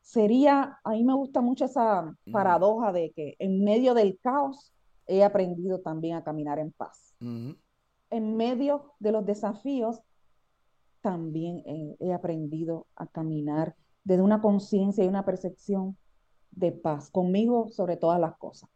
[0.00, 4.72] sería, a mí me gusta mucho esa paradoja de que en medio del caos
[5.06, 7.14] he aprendido también a caminar en paz.
[8.10, 10.00] En medio de los desafíos
[11.00, 11.62] también
[12.00, 15.96] he aprendido a caminar desde una conciencia y una percepción
[16.50, 18.70] de paz, conmigo sobre todas las cosas.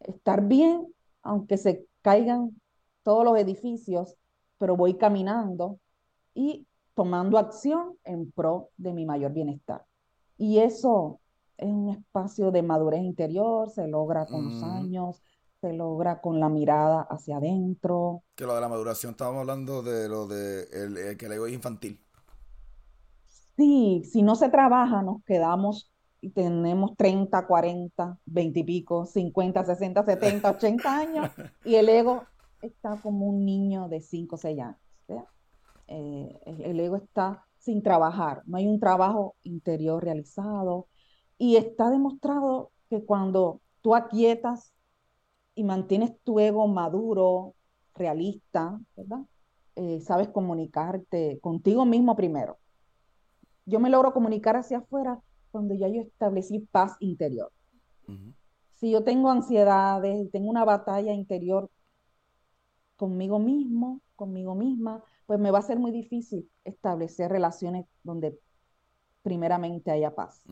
[0.00, 0.86] Estar bien,
[1.22, 2.60] aunque se caigan
[3.02, 4.16] todos los edificios,
[4.58, 5.78] pero voy caminando
[6.34, 9.84] y tomando acción en pro de mi mayor bienestar.
[10.36, 11.20] Y eso
[11.56, 15.22] es un espacio de madurez interior, se logra con los años,
[15.60, 18.22] se logra con la mirada hacia adentro.
[18.34, 21.46] Que lo de la maduración, estábamos hablando de lo de el, el- que el ego
[21.46, 22.00] es infantil.
[23.56, 25.90] Sí, si no se trabaja, nos quedamos
[26.20, 31.30] y tenemos 30, 40, 20 y pico, 50, 60, 70, 80 años
[31.64, 32.26] y el ego
[32.60, 34.76] está como un niño de 5 o 6 años.
[35.88, 40.88] Eh, el, el ego está sin trabajar, no hay un trabajo interior realizado
[41.38, 44.72] y está demostrado que cuando tú aquietas
[45.56, 47.54] y mantienes tu ego maduro,
[47.94, 49.22] realista, ¿verdad?
[49.74, 52.58] Eh, sabes comunicarte contigo mismo primero.
[53.64, 57.50] Yo me logro comunicar hacia afuera cuando ya yo establecí paz interior.
[58.74, 61.70] Si yo tengo ansiedades, tengo una batalla interior
[62.96, 68.38] conmigo mismo, conmigo misma, pues me va a ser muy difícil establecer relaciones donde
[69.22, 70.44] primeramente haya paz.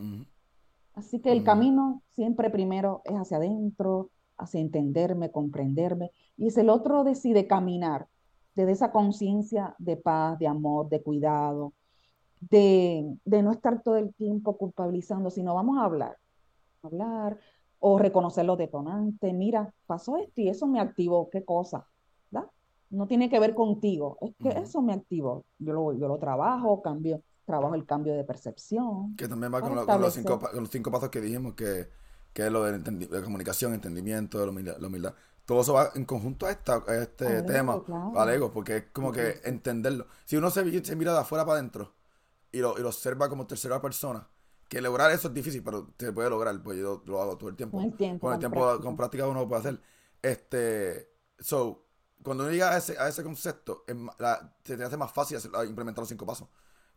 [0.93, 6.69] Así que el camino siempre primero es hacia adentro, hacia entenderme, comprenderme, y es el
[6.69, 8.07] otro decide caminar
[8.55, 11.73] desde esa conciencia de paz, de amor, de cuidado,
[12.39, 16.17] de, de no estar todo el tiempo culpabilizando, sino vamos a hablar,
[16.83, 17.37] hablar
[17.79, 19.33] o reconocer los detonantes.
[19.33, 21.87] Mira, pasó esto y eso me activó, ¿qué cosa?
[22.31, 22.49] ¿verdad?
[22.89, 25.45] No tiene que ver contigo, es que eso me activó.
[25.59, 29.15] Yo lo, yo lo trabajo, cambio, trabajo el cambio de percepción.
[29.15, 31.87] Que también va con, lo- con los cinco, con los cinco pasos que dijimos, que,
[32.35, 35.13] que es lo de, de comunicación, entendimiento, de la humildad, la humildad.
[35.45, 38.19] Todo eso va en conjunto a, esta, a este tema, claro.
[38.19, 40.05] al ego, porque es como que entenderlo.
[40.25, 41.93] Si uno se, mira de afuera para adentro
[42.51, 44.27] y lo, y lo observa como tercera persona,
[44.67, 47.55] que lograr eso es difícil, pero se puede lograr, pues yo lo hago todo el
[47.55, 47.77] tiempo.
[47.77, 48.83] Con el tiempo, Con el tiempo, práctica.
[48.83, 49.81] con práctica uno lo puede hacer.
[50.21, 51.85] Este, so,
[52.21, 55.37] cuando uno llega a ese, a ese concepto, es la- se te hace más fácil
[55.37, 56.49] hacer- implementar los cinco pasos.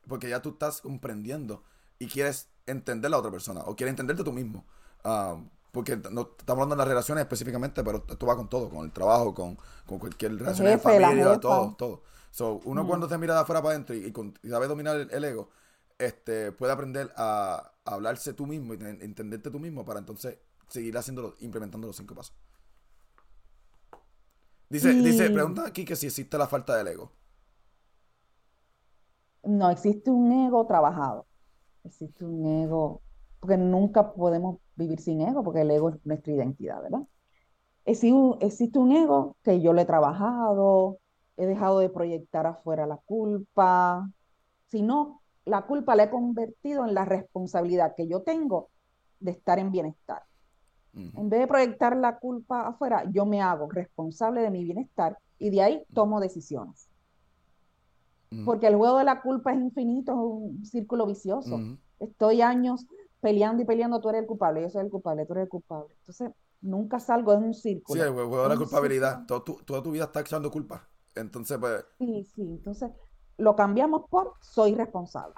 [0.08, 1.62] Porque ya tú estás comprendiendo
[2.00, 4.66] y quieres entender a la otra persona o quieres entenderte tú mismo.
[5.04, 5.36] Ah,
[5.72, 8.92] porque no estamos hablando de las relaciones específicamente, pero esto va con todo, con el
[8.92, 9.56] trabajo, con,
[9.86, 12.02] con cualquier relación de familia, todo, todo.
[12.30, 12.86] So, uno Mm.
[12.86, 14.12] cuando se mira de afuera para adentro y,
[14.50, 15.50] sabe dominar el, el ego,
[15.98, 20.96] este, puede aprender a, a hablarse tú mismo y entenderte tú mismo para entonces seguir
[20.96, 22.34] haciéndolo, implementando los cinco pasos.
[24.70, 27.12] Dice, dice, pregunta aquí que si existe la falta del ego.
[29.42, 31.26] No, existe un ego trabajado.
[31.84, 33.02] Existe un ego,
[33.40, 37.02] porque nunca podemos vivir sin ego, porque el ego es nuestra identidad, ¿verdad?
[37.84, 40.98] Existe un, existe un ego que yo le he trabajado,
[41.36, 44.08] he dejado de proyectar afuera la culpa,
[44.68, 48.68] sino la culpa la he convertido en la responsabilidad que yo tengo
[49.20, 50.22] de estar en bienestar.
[50.94, 55.50] En vez de proyectar la culpa afuera, yo me hago responsable de mi bienestar y
[55.50, 56.88] de ahí tomo decisiones.
[58.44, 61.60] Porque el juego de la culpa es infinito, es un círculo vicioso.
[62.00, 62.84] Estoy años
[63.20, 65.94] peleando y peleando, tú eres el culpable, yo soy el culpable, tú eres el culpable.
[66.00, 68.02] Entonces, nunca salgo de un Sí, círculo.
[68.04, 69.26] el juego de la culpabilidad.
[69.26, 70.88] Todo tu- toda tu vida estás echando culpa.
[71.14, 72.42] Entonces, pues, Sí, sí.
[72.42, 72.90] Entonces,
[73.38, 75.34] lo cambiamos por soy responsable.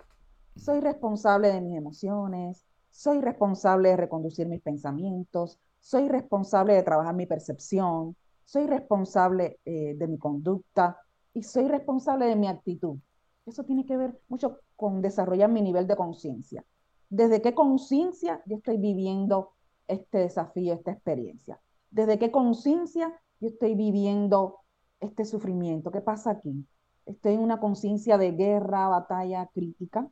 [0.56, 7.14] Soy responsable de mis emociones, soy responsable de reconducir mis pensamientos, soy responsable de trabajar
[7.14, 10.98] mi percepción, soy responsable eh, de mi conducta
[11.32, 12.98] y soy responsable de mi actitud.
[13.46, 16.64] Eso tiene que ver mucho con desarrollar mi nivel de conciencia.
[17.10, 19.50] ¿Desde qué conciencia yo estoy viviendo
[19.88, 21.60] este desafío, esta experiencia?
[21.90, 24.60] ¿Desde qué conciencia yo estoy viviendo
[25.00, 25.90] este sufrimiento?
[25.90, 26.64] ¿Qué pasa aquí?
[27.06, 30.08] Estoy en una conciencia de guerra, batalla crítica.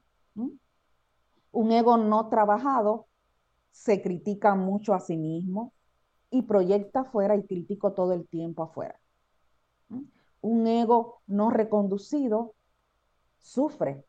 [1.52, 3.06] Un ego no trabajado
[3.70, 5.72] se critica mucho a sí mismo
[6.30, 8.98] y proyecta afuera y critico todo el tiempo afuera.
[10.40, 12.54] Un ego no reconducido
[13.38, 14.04] sufre,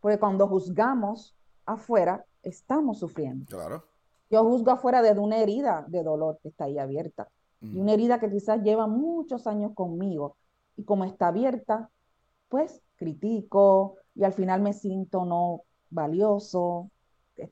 [0.00, 1.35] porque cuando juzgamos
[1.66, 3.46] afuera, estamos sufriendo.
[3.48, 3.84] claro.
[4.30, 7.28] Yo juzgo afuera desde una herida de dolor que está ahí abierta
[7.60, 7.82] y Ujú.
[7.82, 10.36] una herida que quizás lleva muchos años conmigo
[10.76, 11.90] y como está abierta,
[12.48, 16.90] pues critico y al final me siento no valioso,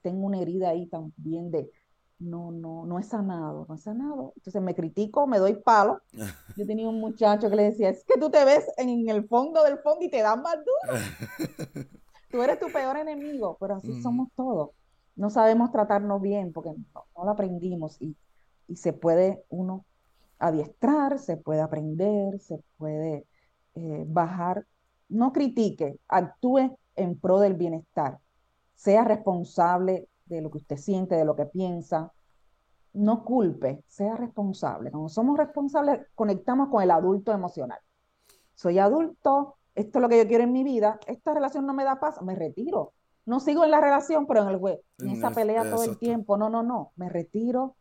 [0.03, 1.71] tengo una herida ahí también de
[2.19, 4.33] no, no, no he sanado, no he sanado.
[4.37, 6.01] Entonces me critico, me doy palo.
[6.57, 9.63] Yo tenía un muchacho que le decía, es que tú te ves en el fondo
[9.65, 11.05] del fondo y te das más duro.
[12.35, 14.71] Tú eres tu peor enemigo, pero así somos todos.
[15.15, 18.17] No sabemos tratarnos bien porque no, no lo aprendimos y,
[18.67, 19.85] y se puede uno
[20.41, 23.25] adiestrar, se puede aprender, se puede
[23.77, 24.67] eh, bajar.
[25.09, 28.19] No critique, actúe en pro del bienestar.
[28.75, 32.13] Sea responsable de lo que usted siente, de lo que piensa.
[32.95, 34.91] No culpe, sea responsable.
[34.91, 37.79] Cuando somos responsables, conectamos con el adulto emocional.
[38.55, 41.85] Soy adulto, esto es lo que yo quiero en mi vida, esta relación no me
[41.85, 42.93] da paz, me retiro.
[43.27, 45.97] No sigo en la relación, pero en el juego, en esa el- pelea todo el
[45.99, 46.37] tiempo.
[46.37, 47.75] No, no, no, me retiro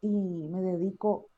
[0.00, 1.28] y me dedico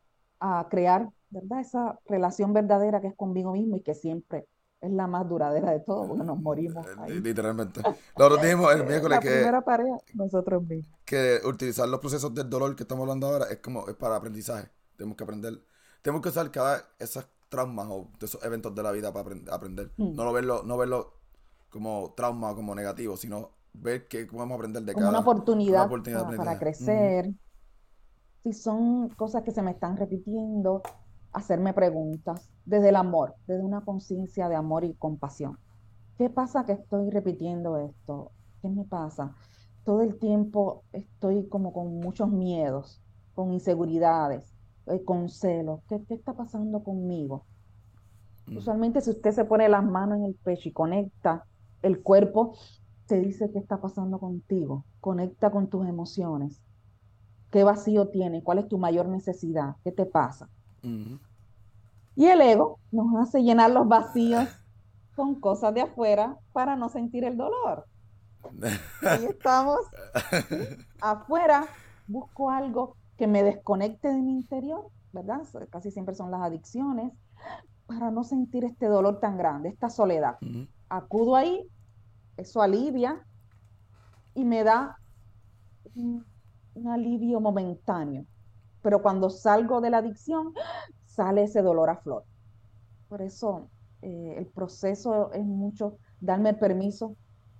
[0.41, 1.61] a crear, ¿verdad?
[1.61, 4.47] Esa relación verdadera que es conmigo mismo y que siempre
[4.81, 7.21] es la más duradera de todo, porque nos morimos Eh, ahí.
[7.21, 7.81] Literalmente.
[8.17, 9.65] Nosotros dijimos el miércoles La que, primera
[10.15, 10.99] nosotros mismos.
[11.05, 14.69] que utilizar los procesos del dolor que estamos hablando ahora es como es para aprendizaje.
[14.97, 15.55] Tenemos que aprender,
[16.03, 19.53] tenemos que usar cada esos traumas o de esos eventos de la vida para aprend-
[19.53, 19.93] aprender.
[19.97, 20.15] Mm.
[20.15, 21.15] No lo verlo, no verlo
[21.71, 25.81] como trauma o como negativo, sino ver que podemos aprender de como cada una oportunidad,
[25.81, 27.33] una oportunidad para, crecer.
[28.43, 30.83] Si son cosas que se me están repitiendo,
[31.33, 35.59] hacerme preguntas desde el amor, desde una conciencia de amor y compasión.
[36.17, 38.33] ¿Qué pasa que estoy repitiendo esto?
[38.63, 39.35] ¿Qué me pasa?
[39.85, 43.03] Todo el tiempo estoy como con muchos miedos,
[43.35, 44.56] con inseguridades,
[44.87, 45.81] eh, con celos.
[45.89, 47.47] ¿Qué, qué está pasando conmigo?
[48.49, 48.59] Ujú.
[48.59, 51.45] Usualmente si usted se pone las manos en el pecho y conecta
[51.83, 52.57] el cuerpo,
[53.07, 54.85] te dice qué está pasando contigo.
[55.01, 56.61] Conecta con tus emociones.
[57.51, 58.43] ¿Qué vacío tienes?
[58.43, 59.77] ¿Cuál es tu mayor necesidad?
[59.85, 60.49] ¿Qué te pasa?
[60.83, 61.19] Ujú.
[62.17, 64.49] Y el ego nos hace llenar los vacíos
[65.15, 67.87] con cosas de afuera para no sentir el dolor.
[69.03, 69.81] Ahí estamos.
[70.49, 70.57] ¿sí?
[71.01, 71.67] Afuera
[72.07, 75.43] busco algo que me desconecte de mi interior, ¿verdad?
[75.71, 77.13] Casi siempre son las adicciones,
[77.87, 80.39] para no sentir este dolor tan grande, esta soledad.
[80.89, 81.69] Acudo ahí,
[82.37, 83.25] eso alivia
[84.35, 84.99] y me da
[85.95, 86.25] un,
[86.75, 88.27] un alivio momentáneo.
[88.83, 90.53] Pero cuando salgo de la adicción,
[91.05, 92.25] sale ese dolor a flor.
[93.09, 93.71] Por eso
[94.03, 97.17] eh, el proceso es mucho darme el permiso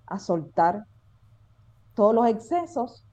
[0.07, 0.85] a soltar
[1.95, 3.06] todos los excesos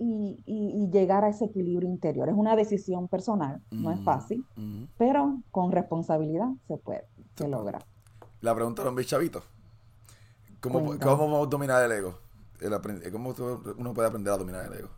[0.00, 2.28] y, y- y llegar a ese equilibrio interior.
[2.28, 4.04] Es una decisión personal, no es Ujú.
[4.04, 4.88] fácil, Ujú.
[4.96, 7.04] pero con responsabilidad se puede,
[7.36, 7.78] se logra.
[8.40, 9.44] La pregunta de los chavitos.
[10.60, 10.98] ¿Cómo, Cuéntame.
[10.98, 12.18] ¿Cómo vamos a dominar el ego?
[12.60, 12.72] El
[13.12, 13.34] ¿Cómo
[13.78, 14.88] uno puede aprender a dominar el ego?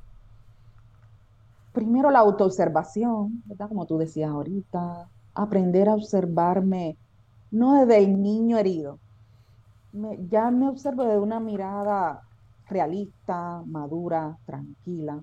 [1.73, 3.69] Primero la autoobservación, ¿verdad?
[3.69, 6.99] Como tú decías ahorita, aprender a observarme,
[7.51, 9.01] no desde el niño herido.
[9.93, 12.23] Me- ya me observo desde una mirada
[12.69, 15.23] realista, madura, tranquila.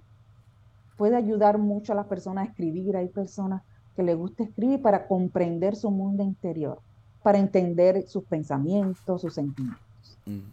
[0.97, 2.97] Puede ayudar mucho a las personas a escribir.
[2.97, 3.63] Hay personas
[3.95, 6.79] que les gusta escribir para comprender su mundo interior,
[7.23, 10.17] para entender sus pensamientos, sus sentimientos.
[10.25, 10.49] hijos.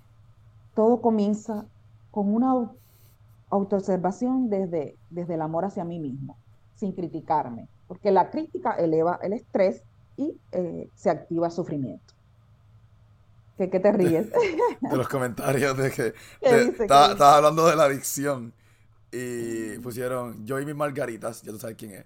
[0.74, 1.64] Todo comienza
[2.10, 2.70] con una
[3.50, 6.36] autoobservación desde, desde el amor hacia mí mismo,
[6.74, 9.82] sin criticarme, porque la crítica eleva el estrés
[10.16, 12.15] y eh, se activa sufrimiento.
[13.56, 14.30] ¿Qué, qué te ríes?
[14.30, 18.52] de los comentarios de que estabas hablando de la adicción
[19.10, 22.04] y pusieron yo y mis margaritas, ya tú sabes quién es.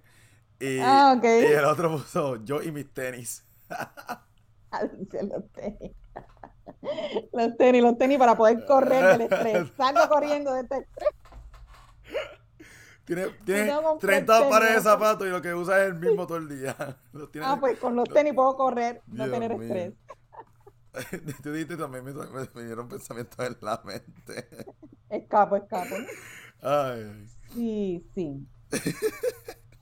[0.61, 1.43] Y, ah, okay.
[1.43, 3.45] y el otro puso yo y mis tenis.
[4.73, 5.93] Los tenis.
[7.33, 9.73] los tenis, los tenis para poder correr del estrés.
[9.77, 11.11] Salgo corriendo de este estrés.
[13.05, 16.49] Tiene, tiene 30 pares de zapatos y lo que usa es el mismo todo el
[16.49, 16.77] día.
[17.43, 19.93] ah, pues con los tenis puedo correr, no tener estrés.
[21.43, 24.49] Tú dijiste también me, me vinieron pensamientos en la mente.
[25.09, 25.95] Escapo, escapo.
[26.63, 27.27] Ay.
[27.53, 28.47] Sí, sí.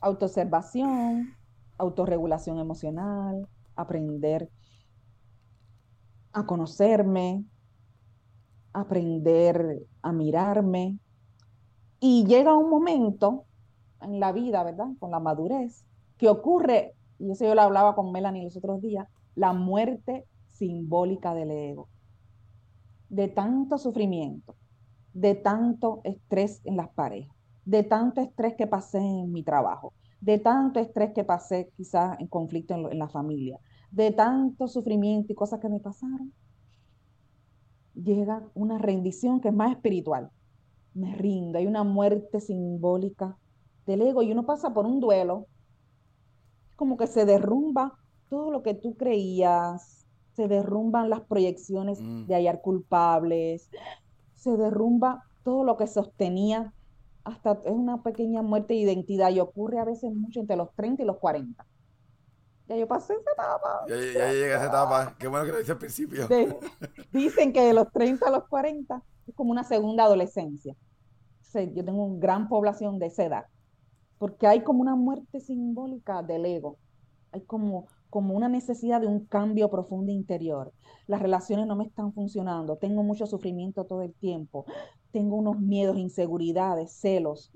[0.01, 1.35] Autoobservación,
[1.77, 4.49] autorregulación emocional, aprender
[6.33, 7.45] a conocerme,
[8.73, 10.99] aprender a mirarme.
[12.01, 13.47] Y llega un momento
[14.01, 14.89] en la vida, ¿verdad?
[14.99, 15.85] Con la madurez,
[16.17, 20.25] que ocurre, y eso yo lo hablaba con Melanie los otros días, la muerte
[20.59, 21.89] simbólica del ego.
[23.09, 24.55] De tanto sufrimiento,
[25.15, 30.39] de tanto estrés en las parejas, de tanto estrés que pasé en mi trabajo, de
[30.39, 33.59] tanto estrés que pasé quizás en conflicto en, la familia,
[33.91, 36.33] de tanto sufrimiento y cosas que me pasaron,
[37.95, 40.31] llega una rendición que es más espiritual.
[40.95, 43.37] Me rindo, hay una muerte simbólica
[43.87, 45.47] del ego y uno pasa por un duelo,
[46.77, 49.98] como que se derrumba todo lo que tú creías,
[50.39, 52.27] se derrumban las proyecciones Mm.
[52.27, 53.69] de hallar culpables,
[54.37, 56.73] se derrumba todo lo que sostenía,
[57.25, 61.03] hasta es una pequeña muerte de identidad y ocurre a veces mucho entre los 30
[61.03, 61.67] y los 40.
[62.69, 63.81] Ya yo pasé esa etapa.
[63.89, 65.17] Ya, ya, ya llegué a esa etapa.
[65.19, 66.29] Qué bueno que lo hice al principio.
[66.29, 66.57] De-
[67.13, 70.75] dicen que de los 30 a los 40 es como una segunda adolescencia.
[71.43, 73.45] O sea, yo tengo una gran población de esa edad,
[74.19, 76.77] porque hay como una muerte simbólica del ego.
[77.33, 80.73] Hay como, como una necesidad de un cambio profundo interior.
[81.07, 84.65] Las relaciones no me están funcionando, tengo mucho sufrimiento todo el tiempo,
[85.11, 87.51] tengo unos miedos, inseguridades, celos,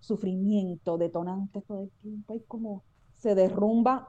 [0.00, 2.32] sufrimiento, detonantes todo el tiempo.
[2.32, 2.84] Hay como
[3.16, 4.08] se derrumba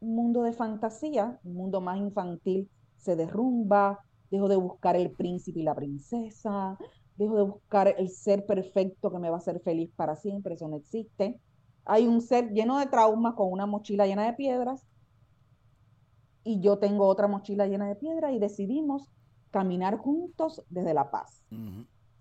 [0.00, 5.60] un mundo de fantasía, un mundo más infantil se derrumba, dejo de buscar el príncipe
[5.60, 6.76] y la princesa,
[7.16, 10.68] dejo de buscar el ser perfecto que me va a hacer feliz para siempre, eso
[10.68, 11.40] no existe.
[11.84, 14.86] Hay un ser lleno de traumas con una mochila llena de piedras
[16.48, 19.06] y yo tengo otra mochila llena de piedras y decidimos
[19.50, 21.44] caminar juntos desde la paz.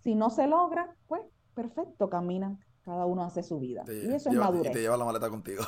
[0.03, 1.21] Si no se logra, pues
[1.53, 3.85] perfecto, caminan, cada uno hace su vida.
[3.85, 4.71] Te Y eso es madurez.
[4.71, 5.63] Y te lleva la maleta contigo.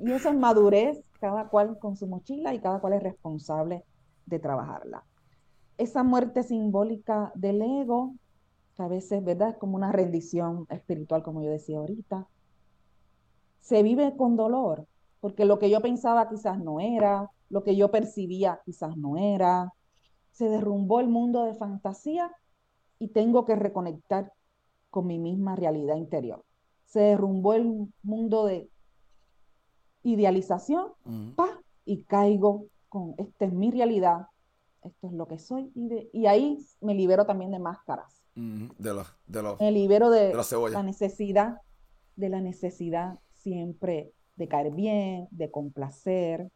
[0.00, 3.84] Y eso es madurez, cada cual con su mochila y cada cual es responsable
[4.26, 5.04] de trabajarla.
[5.78, 8.14] Esa muerte simbólica del ego,
[8.76, 9.50] que a veces, ¿verdad?
[9.50, 12.26] Es como una rendición espiritual, como yo decía ahorita.
[13.60, 14.88] Se vive con dolor,
[15.20, 19.72] porque lo que yo pensaba quizás no era, lo que yo percibía quizás no era.
[20.32, 22.32] Se derrumbó el mundo de fantasía
[22.98, 24.32] y tengo que reconectar
[24.88, 26.44] con mi misma realidad interior.
[26.86, 28.68] Se derrumbó el mundo de
[30.02, 30.92] idealización,
[31.36, 34.26] pa, y caigo con, esta es mi realidad,
[34.82, 38.22] esto es lo que soy, y, de- y ahí me libero también de máscaras.
[38.34, 40.32] De los, de los, me libero de
[40.72, 41.58] la necesidad,
[42.16, 46.50] de la necesidad siempre de caer bien, de complacer.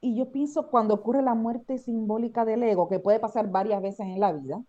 [0.00, 4.00] Y yo pienso cuando ocurre la muerte simbólica del ego, que puede pasar varias veces
[4.00, 4.62] en la vida,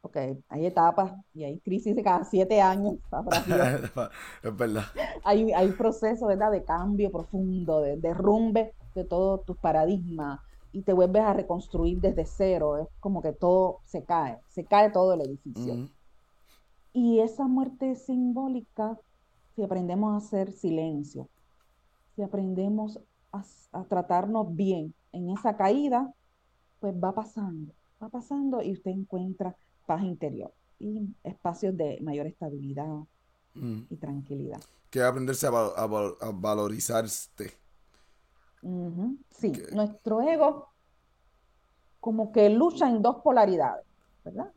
[0.00, 2.96] porque hay etapas y hay crisis de cada siete años,
[4.42, 4.84] es verdad.
[5.22, 6.50] hay, hay procesos, ¿verdad?
[6.50, 10.40] De cambio profundo, de derrumbe de todos tus paradigmas
[10.72, 12.78] y te vuelves a reconstruir desde cero.
[12.78, 15.88] Es como que todo se cae, se cae todo el edificio.
[16.92, 18.98] Y esa muerte simbólica,
[19.54, 21.28] si aprendemos a hacer silencio,
[22.16, 23.00] si aprendemos
[23.32, 26.12] a, a tratarnos bien en esa caída,
[26.80, 29.56] pues va pasando, va pasando y usted encuentra
[29.86, 32.88] paz interior y espacios de mayor estabilidad
[33.56, 33.86] Ujú.
[33.90, 34.62] y tranquilidad.
[34.90, 36.32] Que aprenderse a, val- a val- a.
[38.62, 40.72] Ujú, Sí, nuestro ego
[42.00, 43.86] como que lucha en dos polaridades,
[44.24, 44.52] ¿verdad?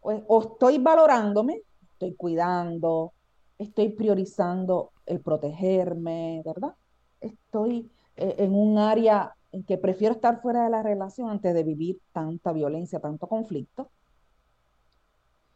[0.00, 3.14] O, o estoy valorándome, estoy cuidando,
[3.58, 6.74] estoy priorizando el protegerme, ¿verdad?
[7.20, 12.00] Estoy en un área en que prefiero estar fuera de la relación antes de vivir
[12.12, 13.90] tanta violencia, tanto conflicto.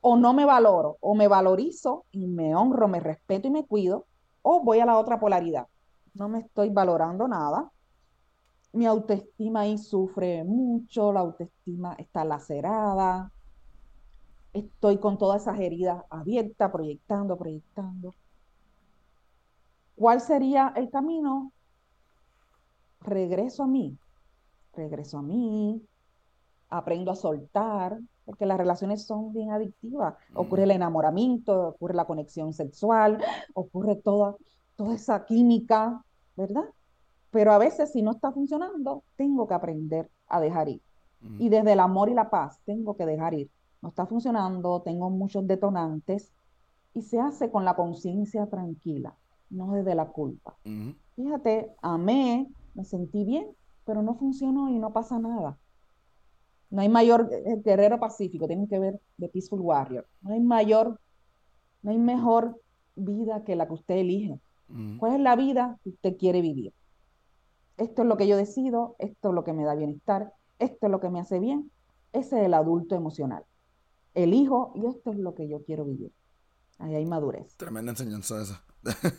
[0.01, 4.07] O no me valoro, o me valorizo y me honro, me respeto y me cuido,
[4.43, 5.67] o voy a la otra polaridad.
[6.15, 7.71] No me estoy valorando nada,
[8.73, 13.33] mi autoestima ahí sufre mucho, la autoestima está lacerada,
[14.53, 18.15] estoy con todas esas heridas abiertas, proyectando, proyectando.
[19.97, 21.53] ¿Cuál sería el camino?
[23.01, 23.97] Regreso a mí,
[24.75, 25.83] regreso a mí,
[26.69, 30.15] aprendo a soltar, porque las relaciones son bien adictivas.
[30.35, 33.19] Ocurre el enamoramiento, ocurre la conexión sexual,
[33.55, 34.37] ocurre toda,
[34.77, 36.05] toda esa química,
[36.37, 36.65] ¿verdad?
[37.31, 40.83] Pero a veces si no está funcionando, tengo que aprender a dejar ir.
[41.39, 43.51] Y desde el amor y la paz, tengo que dejar ir.
[43.81, 46.31] No está funcionando, tengo muchos detonantes
[46.95, 49.15] y se hace con la conciencia tranquila,
[49.51, 50.55] no desde la culpa.
[51.17, 52.47] Fíjate, amé,
[52.79, 53.49] me sentí bien,
[53.85, 55.59] pero no funcionó y no pasa nada.
[56.71, 60.07] No hay mayor eh, guerrero pacífico, tienen que ver de Peaceful Warrior.
[60.23, 61.01] No hay mayor,
[61.83, 62.61] no hay mejor
[62.95, 64.41] vida que la que usted elige.
[64.99, 66.75] ¿Cuál es la vida que usted quiere vivir?
[67.79, 70.93] Esto es lo que yo decido, esto es lo que me da bienestar, esto es
[70.93, 71.73] lo que me hace bien.
[72.13, 73.45] Ese es el adulto emocional.
[74.15, 76.13] Elijo y esto es lo que yo quiero vivir.
[76.79, 77.57] Ahí hay madurez.
[77.57, 78.63] Tremenda enseñanza esa.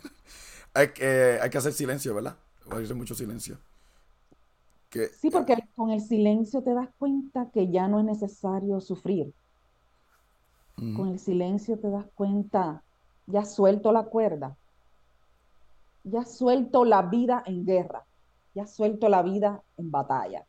[0.76, 2.38] hay, que, hay que hacer silencio, ¿verdad?
[2.72, 3.58] Hacer mucho silencio
[5.20, 9.34] sí, porque con el silencio te das cuenta que ya no es necesario sufrir.
[10.96, 12.84] Con el silencio te das cuenta,
[13.28, 14.56] ya suelto la cuerda,
[16.06, 18.06] ya suelto la vida en guerra,
[18.56, 20.46] ya suelto la vida en batalla.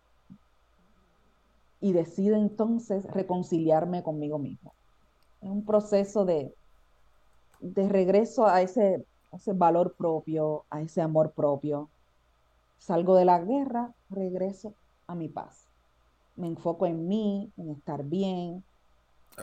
[1.80, 4.72] Y decido entonces reconciliarme conmigo mismo.
[5.42, 6.54] Es un proceso de,
[7.58, 11.90] de regreso a ese, a ese valor propio, a ese amor propio,
[12.81, 14.74] Salgo de la guerra, regreso
[15.07, 15.68] a mi paz.
[16.37, 18.64] Me enfoco en mí, en estar bien,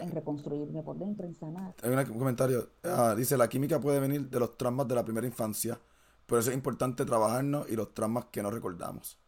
[0.01, 1.75] en reconstruirme por dentro, en sanar.
[1.83, 2.67] Hay un comentario.
[2.83, 5.79] Ah, dice, la química puede venir de los traumas de la primera infancia,
[6.25, 9.19] por eso es importante trabajarnos y los traumas que no recordamos.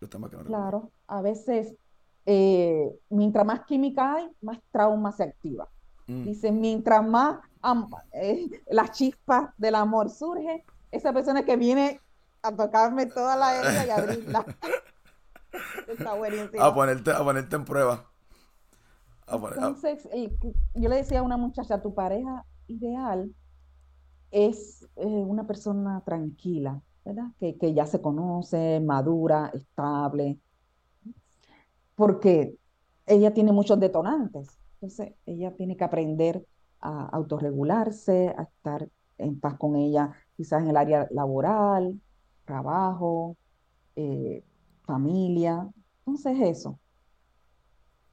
[0.00, 1.74] Los traumas que no claro, a veces,
[2.24, 5.68] eh, mientras más química hay, más trauma se activa.
[6.06, 6.24] Mm.
[6.24, 7.40] Dice, mientras más
[8.12, 12.00] eh, las chispas del amor surge, esa persona que viene
[12.44, 14.44] a tocarme toda la herida y abrirla.
[15.88, 16.62] Está buenísimo.
[16.62, 18.04] A ponerte, a ponerte en prueba.
[19.26, 20.06] Entonces,
[20.74, 23.34] yo le decía a una muchacha, tu pareja ideal
[24.30, 27.28] es eh, una persona tranquila, ¿verdad?
[27.40, 30.38] Que, que ya se conoce, madura, estable,
[31.94, 32.56] porque
[33.06, 34.58] ella tiene muchos detonantes.
[34.74, 36.44] Entonces, ella tiene que aprender
[36.80, 41.98] a autorregularse, a estar en paz con ella, quizás en el área laboral,
[42.44, 43.36] trabajo,
[43.96, 44.44] eh,
[44.84, 45.68] familia.
[46.00, 46.78] Entonces eso,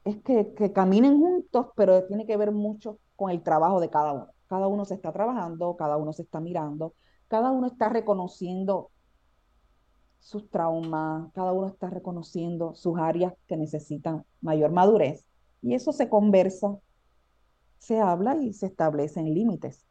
[0.04, 4.12] es que, que, caminen juntos, pero tiene que ver mucho con el trabajo de cada
[4.12, 4.28] uno.
[4.48, 6.94] Cada uno se está trabajando, cada uno se está mirando,
[7.28, 8.90] cada uno está reconociendo
[10.22, 15.24] sus traumas, cada uno está reconociendo sus áreas que necesitan mayor madurez.
[15.62, 16.78] Y eso se conversa,
[17.78, 19.86] se habla y se establecen límites.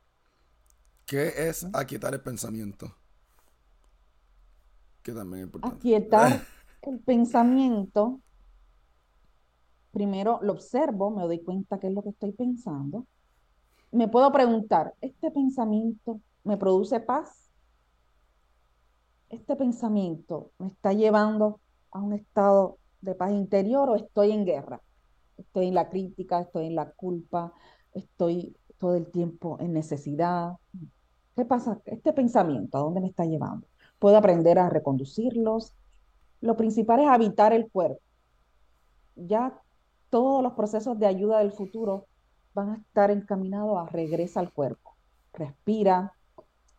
[1.06, 2.96] ¿Qué es aquietar el pensamiento?
[5.04, 5.78] Que también es importante.
[5.78, 6.41] Aquietar
[6.82, 8.22] el pensamiento.
[9.91, 13.06] Primero lo observo, me doy cuenta qué es lo que estoy pensando.
[13.91, 17.52] Me puedo preguntar, ¿este pensamiento me produce paz?
[19.30, 21.60] ¿Este pensamiento me está llevando
[21.91, 24.82] a un estado de paz interior o estoy en guerra?
[25.38, 27.54] Estoy en la crítica, estoy en la culpa,
[27.93, 30.54] estoy todo el tiempo en necesidad.
[31.36, 31.82] ¿Qué pasa?
[31.86, 33.68] Este pensamiento, ¿a dónde me está llevando?
[34.02, 35.76] Puedo aprender a reconducirlos.
[36.41, 38.02] Lo principal es habitar el cuerpo.
[39.16, 39.62] Ya
[40.10, 42.08] todos los procesos de ayuda del futuro
[42.56, 44.95] van a estar encaminados a regresa al cuerpo.
[45.34, 46.14] Respira,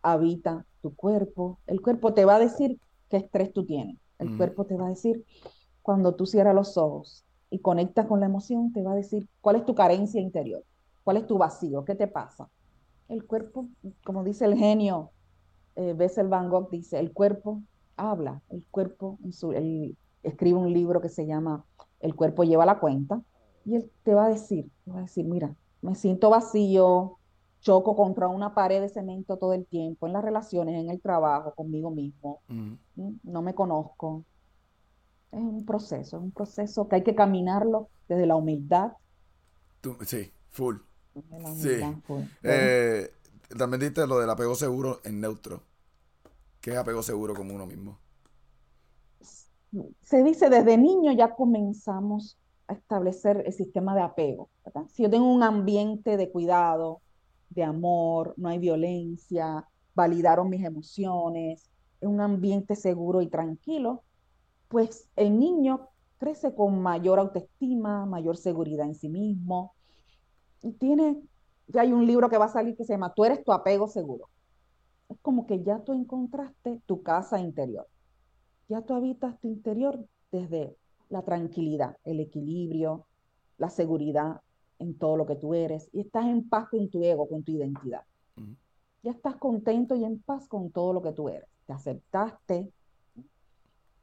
[0.01, 1.59] habita tu cuerpo.
[1.65, 2.77] El cuerpo te va a decir
[3.09, 3.95] qué estrés tú tienes.
[4.19, 5.25] El cuerpo te va a decir
[5.81, 9.55] cuando tú cierras los ojos y conectas con la emoción, te va a decir cuál
[9.55, 10.65] es tu carencia interior,
[11.05, 12.49] cuál es tu vacío, qué te pasa.
[13.07, 13.69] El cuerpo,
[14.03, 15.11] como dice el genio
[15.75, 17.61] eh, Bessel Van Gogh dice, el cuerpo
[17.95, 19.17] habla, el cuerpo,
[20.23, 21.65] escribe un libro que se llama
[21.99, 23.21] El cuerpo lleva la cuenta,
[23.65, 27.17] y él te va a decir, te va a decir, mira, me siento vacío,
[27.61, 31.53] choco contra una pared de cemento todo el tiempo, en las relaciones, en el trabajo,
[31.55, 32.41] conmigo mismo,
[33.23, 34.23] no me conozco.
[35.31, 38.91] Es un proceso, es un proceso que hay que caminarlo desde la humildad.
[40.01, 40.75] sí, full.
[41.55, 41.81] sí.
[42.43, 43.09] Eh,
[43.57, 45.63] también diste lo del apego seguro en neutro.
[46.61, 47.99] ¿Qué es apego seguro como uno mismo?
[50.01, 52.37] Se dice desde niño ya comenzamos
[52.67, 54.49] a establecer el sistema de apego.
[54.89, 57.01] Si yo tengo un ambiente de cuidado,
[57.49, 64.03] de amor, no hay violencia, validaron mis emociones, es un ambiente seguro y tranquilo,
[64.67, 69.75] pues el niño crece con mayor autoestima, mayor seguridad en sí mismo.
[70.61, 71.21] Y tiene,
[71.67, 73.87] ya hay un libro que va a salir que se llama Tú eres tu apego
[73.87, 74.29] seguro.
[75.09, 77.87] Es como que ya tú encontraste tu casa interior.
[78.69, 80.75] Ya tú habitas tu interior desde
[81.09, 83.05] la tranquilidad, el equilibrio,
[83.57, 84.41] la seguridad
[84.79, 87.51] en todo lo que tú eres y estás en paz con tu ego, con tu
[87.51, 88.01] identidad.
[89.03, 91.47] Ya estás contento y en paz con todo lo que tú eres.
[91.67, 92.71] Te aceptaste.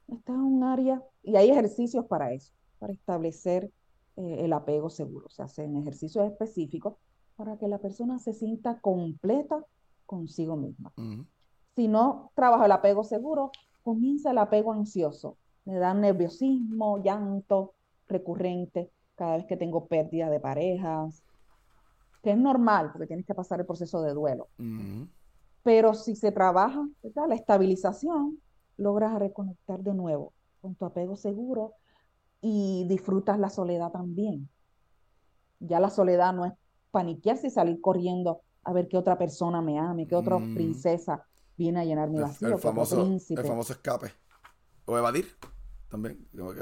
[0.07, 3.71] Estás en un área y hay ejercicios para eso, para establecer
[4.17, 5.29] eh, el apego seguro.
[5.29, 6.95] Se hacen ejercicios específicos
[7.35, 9.65] para que la persona se sienta completa
[10.05, 10.91] consigo misma.
[11.75, 13.51] Si no trabaja el apego seguro,
[13.83, 15.37] comienza el apego ansioso.
[15.65, 17.73] Me da nerviosismo, llanto
[18.07, 21.23] recurrente cada vez que tengo pérdida de parejas,
[22.21, 24.47] que es normal porque tienes que pasar el proceso de duelo.
[25.63, 26.87] Pero si se trabaja
[27.27, 28.39] la estabilización,
[28.77, 31.73] logras reconectar de nuevo con tu apego seguro
[32.41, 34.49] y disfrutas la soledad también.
[35.59, 36.53] Ya la soledad no es
[36.91, 40.53] paniquearse y salir corriendo a ver qué otra persona me ame, qué otra mm.
[40.53, 41.25] princesa
[41.57, 42.49] viene a llenar mi vacío.
[42.49, 44.11] El, famoso, el famoso escape.
[44.85, 45.27] O evadir
[45.89, 46.27] también.
[46.35, 46.61] Como que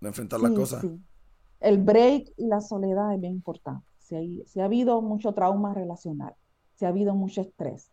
[0.00, 0.84] no enfrentar las cosas.
[1.60, 3.86] El break y la soledad es bien importante.
[3.98, 6.34] Si, si ha habido mucho trauma relacional,
[6.74, 7.90] si ha habido mucho estrés,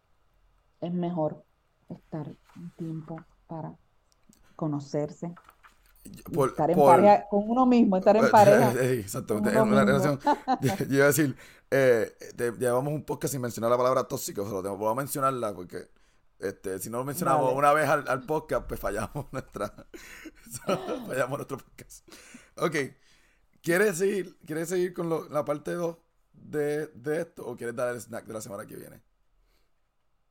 [0.82, 1.44] es mejor
[1.90, 3.16] estar un tiempo
[3.48, 3.76] para
[4.56, 5.34] conocerse,
[6.04, 8.72] estar en pareja con uno mismo, estar en pareja.
[8.84, 10.20] Exactamente, en una relación.
[10.62, 11.36] Yo iba a decir,
[11.72, 12.12] eh,
[12.60, 15.90] llevamos un podcast sin mencionar la palabra tóxico, solo voy a mencionarla porque
[16.40, 19.74] este, si no lo mencionamos una vez al, podcast, pues fallamos nuestra
[21.08, 22.08] fallamos nuestro podcast.
[22.58, 22.76] Ok.
[23.62, 25.96] ¿Quieres seguir, ¿quieres seguir con la parte 2
[26.34, 29.02] de, de, esto o quieres dar el snack de la semana que viene?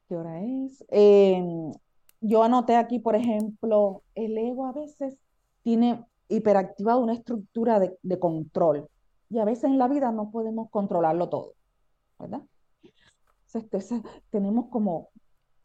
[0.06, 0.84] ¿Qué hora es?
[0.88, 1.72] Em,
[2.20, 5.16] yo anoté aquí, por ejemplo, el ego a veces
[5.62, 8.88] tiene hiperactivado una estructura de, de control
[9.32, 11.54] y a veces en la vida no podemos controlarlo todo,
[12.18, 12.42] ¿verdad?
[13.54, 15.08] Entonces, tenemos como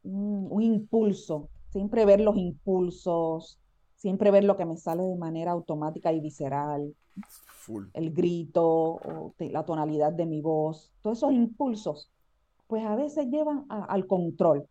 [0.03, 3.59] un, impulso, siempre ver los impulsos,
[3.95, 6.95] siempre ver lo que me sale de manera automática y visceral,
[7.93, 12.09] el grito, o la tonalidad de mi voz, todos esos impulsos,
[12.67, 14.67] pues a veces llevan al control.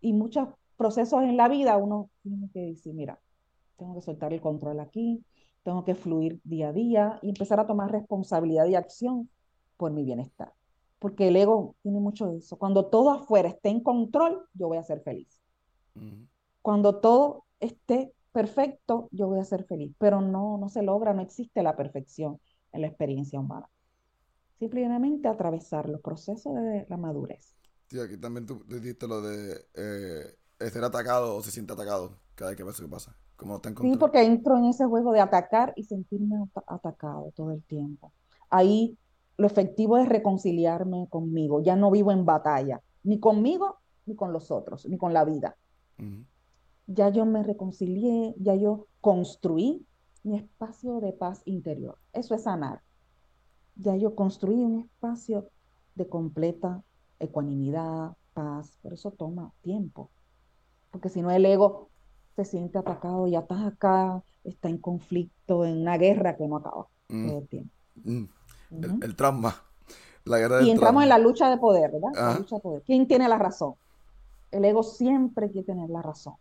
[0.00, 3.18] Y muchos procesos en la vida uno tiene que decir, mira,
[3.80, 5.24] tengo que soltar el control aquí,
[5.64, 9.28] tengo que fluir día a día y empezar a tomar responsabilidad y acción
[9.76, 10.52] por mi bienestar
[11.00, 12.56] porque el ego tiene mucho de eso.
[12.56, 15.40] Cuando todo afuera esté en control, yo voy a ser feliz.
[16.62, 19.94] Cuando todo esté perfecto, yo voy a ser feliz.
[19.98, 22.38] Pero no, no se logra, no existe la perfección
[22.72, 23.68] en la experiencia humana.
[24.58, 27.56] Simplemente atravesar los procesos de la madurez.
[27.88, 32.50] Sí, aquí también tú dijiste lo de eh, ser atacado o se siente atacado cada
[32.50, 33.16] vez que pasa que pasa.
[33.40, 36.36] Como Sí, porque entro en ese juego de atacar y sentirme
[36.66, 38.12] atacado todo el tiempo.
[38.50, 38.98] Ahí
[39.38, 41.62] lo efectivo es reconciliarme conmigo.
[41.62, 45.56] Ya no vivo en batalla, ni conmigo, ni con los otros, ni con la vida.
[46.86, 49.86] Ya yo me reconcilié, ya yo construí
[50.22, 51.96] mi espacio de paz interior.
[52.12, 52.82] Eso es sanar.
[53.76, 55.48] Ya yo construí un espacio
[55.94, 56.82] de completa
[57.18, 58.76] ecuanimidad, paz.
[58.82, 60.10] Por eso toma tiempo.
[60.90, 61.89] Porque si no, el ego
[62.36, 67.28] se siente atacado, y acá, está en conflicto, en una guerra que no acaba mm.
[67.28, 67.74] todo el tiempo.
[68.04, 68.24] Mm
[68.70, 69.54] el, trauma.
[70.24, 72.10] La guerra y entramos en la lucha de poder, ¿verdad?
[72.14, 72.82] La lucha de poder.
[72.82, 73.74] ¿Quién tiene la razón?
[74.50, 76.34] El ego siempre quiere tener la razón.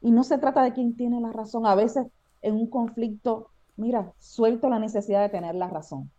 [0.00, 1.66] Y no se trata de quién tiene la razón.
[1.66, 2.06] A veces
[2.42, 6.10] en un conflicto, mira, suelto la necesidad de tener la razón.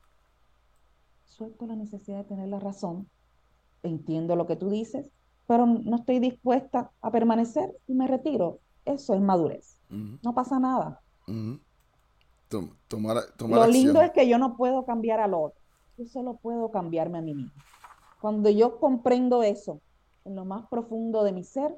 [1.26, 3.08] Suelto la necesidad de tener la razón.
[3.84, 5.10] Entiendo lo que tú dices,
[5.48, 8.60] pero no estoy dispuesta a permanecer y me retiro.
[8.86, 9.78] Eso es madurez.
[9.90, 11.02] No pasa nada
[12.52, 15.60] lo lindo es que yo no puedo cambiar al otro,
[15.98, 17.52] yo solo puedo cambiarme a mí mismo.
[18.20, 19.82] Cuando yo comprendo eso
[20.26, 21.78] en lo más profundo de mi ser,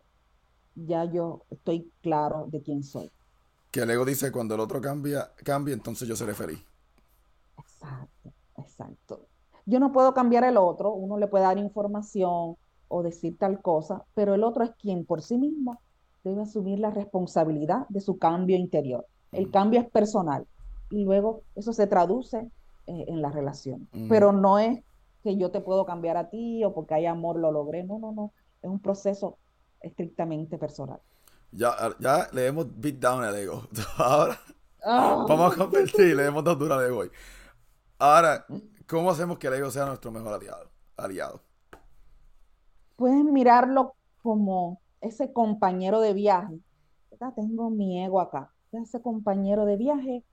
[0.76, 3.12] ya yo estoy claro de quién soy.
[3.72, 6.60] Que el ego dice, cuando el otro cambia, cambia, entonces yo seré feliz.
[7.58, 9.28] Exacto, exacto.
[9.66, 12.58] Yo no puedo cambiar al otro, uno le puede dar información
[12.90, 15.80] o decir tal cosa, pero el otro es quien por sí mismo
[16.24, 19.06] debe asumir la responsabilidad de su cambio interior.
[19.32, 20.46] El cambio es personal
[20.90, 22.38] y luego eso se traduce
[22.88, 23.88] eh, en la relación.
[24.10, 24.84] Pero no es
[25.24, 28.12] que yo te puedo cambiar a ti o porque hay amor lo logré, no, no,
[28.12, 29.38] no, es un proceso
[29.82, 31.00] estrictamente personal.
[31.52, 33.64] Ya, ya le hemos beat down al ego.
[33.98, 34.40] Ahora
[34.84, 35.26] ah.
[35.28, 37.12] vamos a convertir, le hemos dado dura al ego hoy.
[38.00, 38.46] Ahora,
[38.88, 40.70] ¿cómo hacemos que el ego sea nuestro mejor aliado?
[40.98, 41.42] aliado?
[42.96, 46.60] Puedes mirarlo como ese compañero de viaje.
[47.36, 50.24] Tengo mi ego acá ese compañero de viaje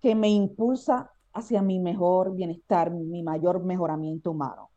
[0.00, 4.70] que me impulsa hacia mi mejor bienestar, mi mayor mejoramiento humano.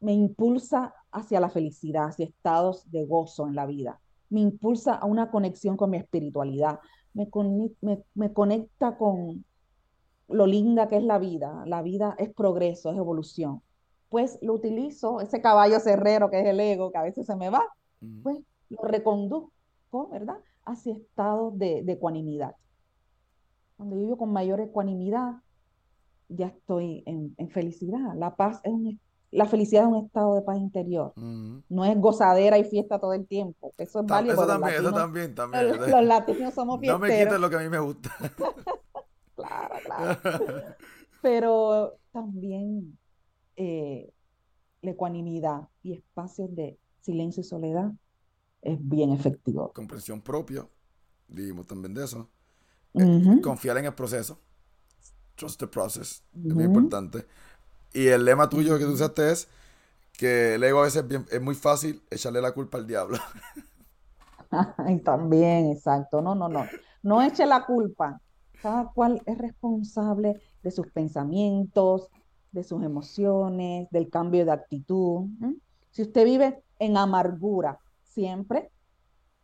[0.00, 4.00] Me impulsa hacia la felicidad, hacia estados de gozo en la vida.
[4.30, 6.80] Me impulsa a una conexión con mi espiritualidad.
[7.14, 7.28] Me,
[8.14, 9.44] me conecta con
[10.28, 11.64] lo linda que es la vida.
[11.66, 13.62] La vida es progreso, es evolución.
[14.08, 17.50] Pues lo utilizo, ese caballo cerrero que es el ego, que a veces se me
[17.50, 17.64] va,
[18.22, 18.38] pues
[18.68, 20.38] lo reconduzco, ¿verdad?
[20.64, 22.54] Hacia estados de, de ecuanimidad.
[23.76, 25.36] Cuando yo vivo con mayor ecuanimidad,
[26.28, 28.14] ya estoy en, felicidad.
[28.16, 31.12] La paz es un, la felicidad es un estado de paz interior.
[31.16, 33.72] No es gozadera y fiesta todo el tiempo.
[33.78, 34.34] Eso es válido.
[34.34, 35.76] Eso también, eso también, también.
[35.76, 37.00] Los, latinos somos fiesteros.
[37.00, 38.10] No me quites lo que a mí me gusta.
[39.36, 40.18] claro, claro.
[41.22, 42.98] Pero también
[43.56, 44.12] eh,
[44.82, 46.78] la ecuanimidad y espacios de
[47.08, 47.90] silencio y soledad
[48.60, 49.72] es bien efectivo.
[49.72, 50.66] Comprensión propia,
[51.26, 52.28] dijimos también de eso.
[53.42, 54.38] Confiar en el proceso.
[55.36, 56.22] Trust the process.
[56.34, 57.24] Es muy importante.
[57.94, 59.48] Y el lema tuyo que tú usaste es
[60.12, 63.18] que el ego a veces es, muy fácil echarle la culpa al diablo.
[65.04, 66.20] También, exacto.
[66.20, 66.66] No, no, no.
[67.02, 68.20] No eche la culpa.
[68.60, 72.08] Cada cual es responsable de sus pensamientos,
[72.50, 75.28] de sus emociones, del cambio de actitud.
[75.90, 78.70] Si usted vive en amargura siempre,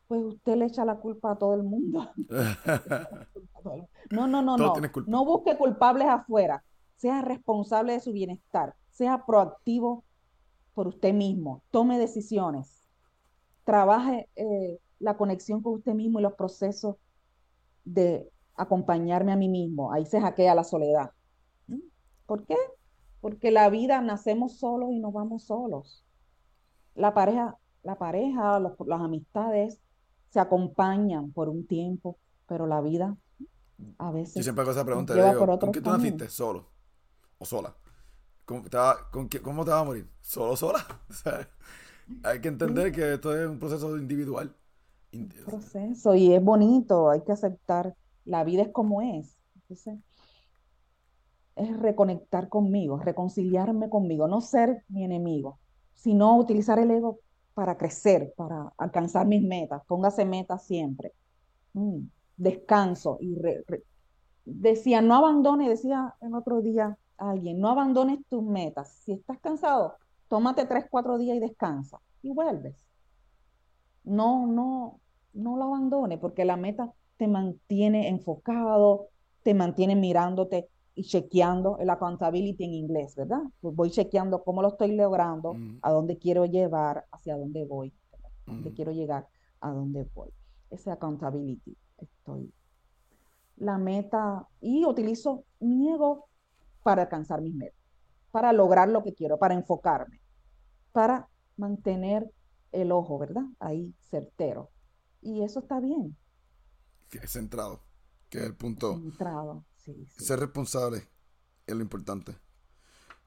[0.09, 2.11] pues usted le echa la culpa a todo el mundo.
[4.11, 4.74] no, no, no, no.
[5.07, 6.64] No busque culpables afuera.
[6.97, 8.74] Sea responsable de su bienestar.
[8.91, 10.05] Sea proactivo
[10.74, 11.62] por usted mismo.
[11.70, 12.89] Tome decisiones.
[13.64, 16.97] Trabaje eh, la conexión con usted mismo y los procesos
[17.85, 19.93] de acompañarme a mí mismo.
[19.93, 21.11] Ahí se hackea la soledad.
[21.66, 21.80] ¿Mm?
[22.26, 22.57] ¿Por qué?
[23.20, 26.03] Porque la vida nacemos solos y nos vamos solos.
[26.95, 29.80] La pareja, la pareja, las amistades
[30.30, 33.16] se acompañan por un tiempo, pero la vida
[33.99, 34.34] a veces.
[34.34, 35.14] Yo siempre hago esa pregunta.
[35.14, 36.28] Digo, ¿Con qué tú naciste?
[36.28, 36.70] ¿Solo?
[37.38, 37.74] ¿O sola?
[38.45, 40.11] ¿Cómo te, va, con ¿Cómo te vas a morir?
[40.20, 40.84] ¿Solo o sola?
[42.22, 44.55] hay que entender que esto es un proceso individual.
[45.12, 47.95] Un proceso y es bonito, hay que aceptar.
[48.24, 49.38] La vida es como es.
[49.55, 49.99] Entonces,
[51.57, 55.61] es reconectar conmigo, reconciliarme conmigo, no ser mi enemigo,
[55.95, 57.20] sino utilizar el ego
[57.55, 59.82] para crecer, para alcanzar mis metas.
[59.86, 61.12] Póngase metas siempre.
[61.72, 63.18] Mm, descanso.
[63.20, 63.36] Y
[64.45, 68.90] decía, no abandone, decía en otro día alguien, no abandones tus metas.
[69.05, 69.95] Si estás cansado,
[70.28, 72.76] tómate tres, cuatro días y descansa y vuelves.
[74.03, 75.01] No, no,
[75.32, 79.09] no lo abandone porque la meta te mantiene enfocado,
[79.42, 83.42] te mantiene mirándote y chequeando el accountability en inglés, ¿verdad?
[83.61, 87.92] Pues voy chequeando cómo lo estoy logrando, a dónde quiero llevar, hacia dónde voy,
[88.47, 89.26] a dónde quiero llegar,
[89.61, 90.30] a dónde voy.
[90.70, 92.53] Ese accountability, estoy.
[93.57, 96.28] La meta, y utilizo mi ego
[96.82, 97.80] para alcanzar mis metas,
[98.30, 100.20] para lograr lo que quiero, para enfocarme,
[100.92, 102.30] para mantener
[102.72, 103.45] el ojo, ¿verdad?
[103.59, 104.70] Ahí certero.
[105.22, 106.16] Y eso está bien.
[107.26, 107.80] Centrado,
[108.28, 108.95] que es el punto.
[108.95, 109.64] Centrado.
[110.18, 111.09] Ser responsable
[111.66, 112.37] es lo importante.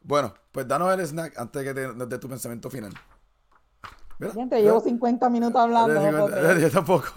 [0.02, 2.94] Bueno, pues danos el snack antes de que te dé tu pensamiento final.
[4.34, 6.58] Gente, llevo 50 minutos hablando.
[6.60, 7.08] yo tampoco.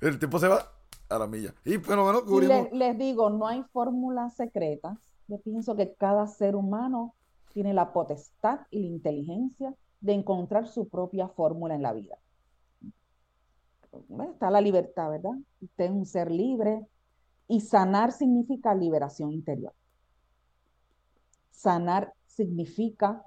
[0.00, 0.70] El tiempo se va
[1.08, 1.54] a la milla.
[1.64, 4.98] Y bueno, bueno, les, digo, no hay fórmulas secretas.
[5.28, 7.14] Yo pienso que cada ser humano
[7.52, 12.18] tiene la potestad y la inteligencia de encontrar su propia fórmula en la vida.
[14.32, 15.32] Está la libertad, ¿verdad?
[15.60, 16.86] Usted es un ser libre,
[17.50, 19.74] y sanar significa liberación interior.
[21.50, 23.26] Sanar significa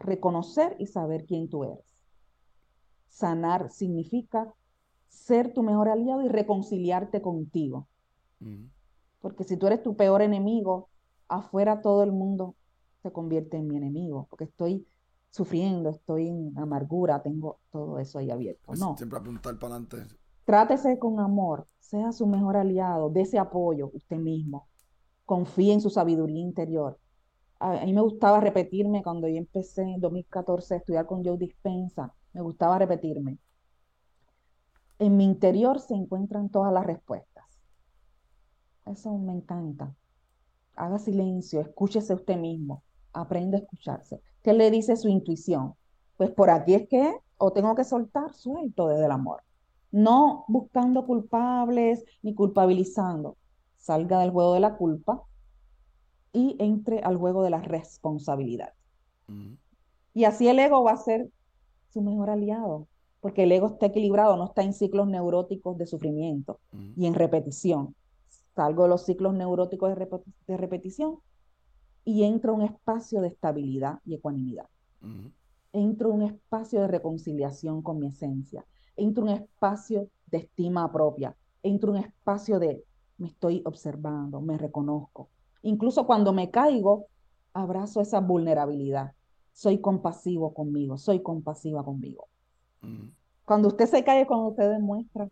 [0.00, 1.84] reconocer y saber quién tú eres.
[3.08, 4.52] Sanar significa
[5.08, 7.86] ser tu mejor aliado y reconciliarte contigo.
[9.20, 10.88] Porque si tú eres tu peor enemigo,
[11.28, 12.56] afuera todo el mundo
[13.04, 14.84] se convierte en mi enemigo, porque estoy
[15.30, 18.62] sufriendo, estoy en amargura, tengo todo eso ahí abierto.
[18.66, 18.96] Pues no.
[18.96, 19.98] Siempre apuntar para adelante.
[20.44, 24.68] Trátese con amor, sea su mejor aliado, ese apoyo usted mismo,
[25.24, 26.98] confíe en su sabiduría interior.
[27.58, 32.12] A, mí me gustaba repetirme cuando yo empecé en 2014 a estudiar con Joe Dispensa,
[32.34, 33.38] me gustaba repetirme.
[34.98, 37.46] En mi interior se encuentran todas las respuestas.
[38.84, 39.94] Eso me encanta.
[40.76, 42.82] Haga silencio, escúchese usted mismo,
[43.14, 44.20] aprenda a escucharse.
[44.42, 45.74] ¿Qué le dice su intuición?
[46.18, 49.42] Pues por aquí es que, o tengo que soltar, suelto desde el amor
[49.94, 53.36] no buscando culpables ni culpabilizando.
[53.76, 55.22] Salga del juego de la culpa
[56.32, 58.72] y entre al juego de la responsabilidad.
[60.12, 61.28] Y así el ego va a ser
[61.92, 62.88] su mejor aliado,
[63.20, 66.58] porque el ego está equilibrado, no está en ciclos neuróticos de sufrimiento
[66.96, 67.94] y en repetición.
[68.56, 71.18] Salgo de los ciclos neuróticos de, repe- de repetición
[72.04, 74.66] y entro a un espacio de estabilidad y ecuanimidad.
[75.72, 78.64] Entro a un espacio de reconciliación con mi esencia.
[78.96, 81.36] Entro a un espacio de estima propia.
[81.62, 82.84] Entro a un espacio de
[83.18, 85.28] me estoy observando, me reconozco.
[85.62, 87.06] Incluso cuando me caigo,
[87.52, 89.12] abrazo esa vulnerabilidad.
[89.52, 92.28] Soy compasivo conmigo, soy compasiva conmigo.
[92.82, 93.12] Ujú.
[93.44, 95.28] Cuando usted se cae, cuando usted demuestra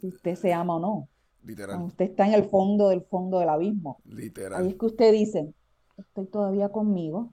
[0.00, 1.08] si usted se ama o no.
[1.42, 4.00] Literal, Cuando usted está en el fondo del fondo del abismo.
[4.52, 4.66] Ahí literal.
[4.66, 5.54] es que usted dice,
[5.96, 7.32] estoy todavía conmigo,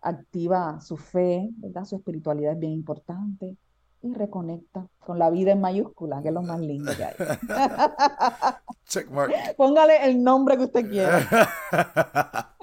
[0.00, 1.84] activa su fe, ¿verdad?
[1.84, 3.56] Su espiritualidad es bien importante
[4.02, 7.14] y reconecta con la vida en mayúscula, que es lo más lindo que hay.
[8.86, 9.32] Check mark.
[9.56, 11.26] Póngale el nombre que usted quiera.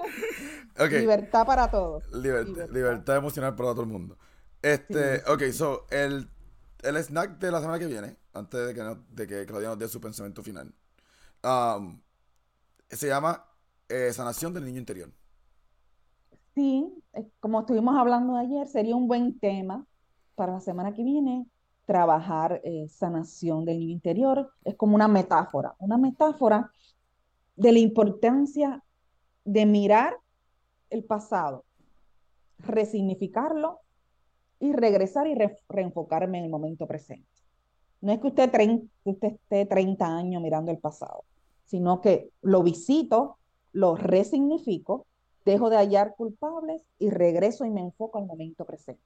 [0.90, 2.04] Libertad para todos.
[2.12, 2.74] Liber- Libertad.
[2.74, 4.16] libertad emocional para todo el mundo.
[4.62, 6.28] Este, ok, so, el,
[6.82, 9.78] el snack de la semana que viene, antes de que, no- de que Claudia nos
[9.78, 10.72] dé su pensamiento final,
[11.44, 12.00] um,
[12.88, 13.44] se llama
[13.88, 15.10] eh, Sanación del Niño Interior.
[16.54, 19.84] Sí, eh, como estuvimos hablando ayer, sería un buen tema
[20.34, 21.46] para la semana que viene
[21.86, 24.50] trabajar eh, sanación del niño interior.
[24.64, 26.70] Es como una metáfora, una metáfora
[27.56, 28.82] de la importancia
[29.44, 30.16] de mirar
[30.90, 31.64] el pasado,
[32.58, 33.80] resignificarlo
[34.60, 37.28] y regresar y re- reenfocarme en el momento presente.
[38.00, 38.50] No es que usted,
[39.04, 41.24] usted esté 30 años mirando el pasado,
[41.64, 43.38] sino que lo visito,
[43.72, 45.06] lo resignifico,
[45.44, 49.02] dejo de hallar culpables y regreso y me enfoco al momento presente.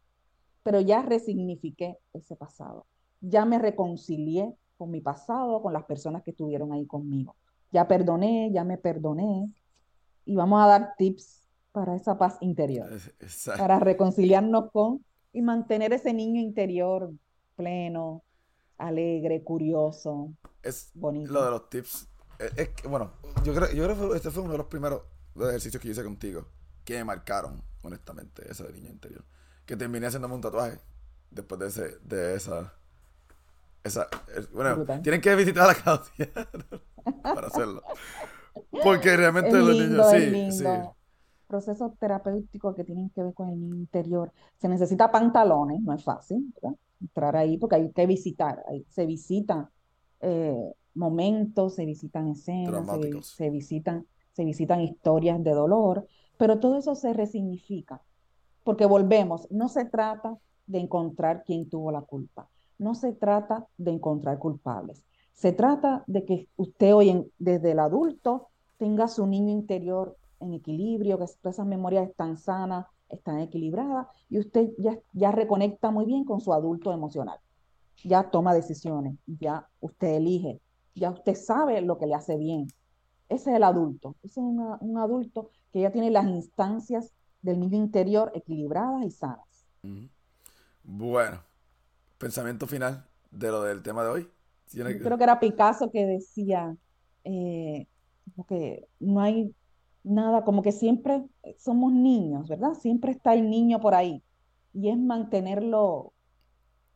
[0.62, 2.86] Pero ya resignifiqué ese pasado,
[3.20, 7.34] ya me reconcilié con mi pasado, con las personas que estuvieron ahí conmigo.
[7.72, 9.52] Ya perdoné, ya me perdoné
[10.24, 12.88] y vamos a dar tips para esa paz interior
[13.20, 17.12] esa- para reconciliarnos con y mantener ese niño interior
[17.56, 18.22] pleno,
[18.78, 20.32] alegre, curioso,
[20.62, 21.32] es bonito.
[21.32, 22.08] lo de los tips.
[22.38, 23.12] Es, es que, bueno,
[23.44, 25.02] yo creo, yo creo que este fue uno de los primeros
[25.36, 26.46] ejercicios que hice contigo
[26.84, 29.24] que me marcaron, honestamente, eso de niño interior.
[29.68, 30.78] Que terminé haciéndome un tatuaje
[31.30, 32.72] después de, ese, de esa.
[33.84, 35.02] esa es- bueno, Brutal.
[35.02, 36.30] tienen que visitar a la Claudia
[37.22, 37.82] para hacerlo.
[38.82, 40.54] Porque realmente Es los lindo, niños, sí, lindo.
[40.54, 40.90] sí.
[41.46, 44.32] Procesos terapéuticos que tienen que ver con el interior.
[44.58, 46.76] Se necesita pantalones, no es fácil, ¿verdad?
[47.00, 48.62] Entrar ahí porque hay que visitar.
[48.68, 49.68] ahí se visitan
[50.20, 50.56] eh,
[50.94, 52.86] momentos, se visitan escenas,
[53.36, 56.06] se visitan, se visitan historias de dolor,
[56.36, 58.02] pero todo eso se resignifica.
[58.68, 63.92] Porque volvemos, no se trata de encontrar quién tuvo la culpa, no se trata de
[63.92, 65.02] encontrar culpables,
[65.32, 70.52] se trata de que usted hoy, en- desde el adulto, tenga su niño interior en
[70.52, 76.24] equilibrio, que esas memorias están sanas, están equilibradas, y usted ya, ya reconecta muy bien
[76.24, 77.38] con su adulto emocional.
[78.04, 80.60] Ya toma decisiones, ya usted elige,
[80.94, 82.66] ya usted sabe lo que le hace bien.
[83.30, 87.76] Ese es el adulto, ese es un adulto que ya tiene las instancias del niño
[87.76, 89.66] interior equilibradas y sanas.
[90.82, 91.40] Bueno,
[92.18, 94.28] pensamiento final de lo del tema de hoy.
[94.70, 96.76] ¿Tiene Yo creo que era Picasso que decía
[97.24, 97.86] eh,
[98.34, 99.54] como que no hay
[100.04, 101.24] nada, como que siempre
[101.58, 102.74] somos niños, ¿verdad?
[102.74, 104.22] Siempre está el niño por ahí.
[104.72, 106.12] Y es mantenerlo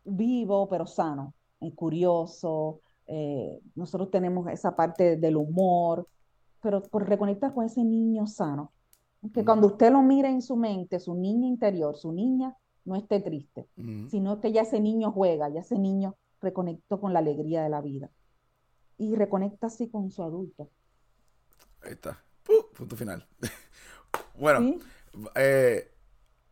[0.05, 2.81] vivo, pero sano, eh, curioso.
[3.07, 6.09] eh, nosotros tenemos esa parte del humor,
[6.63, 8.73] pero por reconectar con ese niño sano.
[9.33, 9.45] Que Mm.
[9.45, 13.69] cuando usted lo mire en su mente, su niño interior, su niña, no esté triste
[13.77, 14.09] Ujú.
[14.11, 17.81] sino que ya ese niño juega, ya ese niño reconectó con la alegría de la
[17.81, 18.11] vida
[18.99, 20.69] y reconecta así con su adulto.
[21.85, 22.21] Ahí está.
[22.45, 23.25] Pu- punto final.
[24.39, 24.79] bueno, ¿sí?
[25.37, 25.89] eh,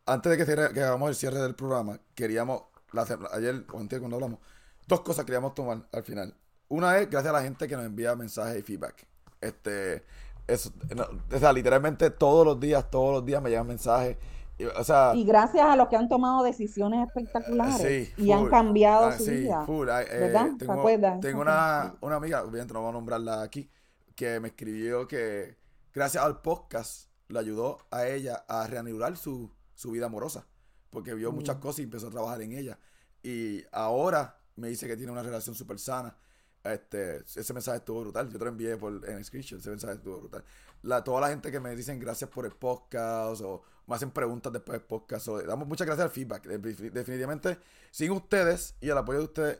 [0.05, 2.63] antes de que, cierre- que hagamos el cierre del programa, queríamos,
[2.93, 4.39] la ayer o antes cuando hablamos,
[4.87, 6.33] dos cosas queríamos tomar al final.
[6.69, 9.05] Una es gracias a la gente que nos envía mensajes y feedback.
[9.41, 10.03] Este,
[10.47, 14.17] eso, no, o sea, literalmente todos los días, todos los días me llegan mensajes.
[14.57, 18.47] y, o sea, Y gracias a los que han tomado decisiones espectaculares Sí, y han
[18.47, 19.65] cambiado Ah, su sí, vida.
[19.65, 19.89] full.
[19.89, 20.51] Ay, eh, ¿Verdad?
[20.57, 21.19] ¿Te tengo acuerdas?
[21.19, 23.69] tengo Esa una, una amiga, obviamente no voy a nombrarla aquí,
[24.15, 25.57] que me escribió que
[25.93, 30.45] gracias al podcast le ayudó a ella a reanudar su, su vida amorosa,
[30.89, 32.77] porque vio muchas cosas y empezó a trabajar en ella.
[33.23, 36.15] Y ahora me dice que tiene una relación súper sana.
[36.63, 38.29] Este, ese mensaje estuvo brutal.
[38.31, 39.59] Yo te lo envié por, en screenshot.
[39.59, 40.43] Ese mensaje estuvo brutal.
[40.83, 44.51] La, toda la gente que me dicen gracias por el podcast o me hacen preguntas
[44.53, 45.27] después del podcast.
[45.27, 46.45] o- damos muchas gracias al feedback.
[46.45, 47.57] De- Definitivamente,
[47.91, 49.59] sin ustedes y el apoyo de ustedes,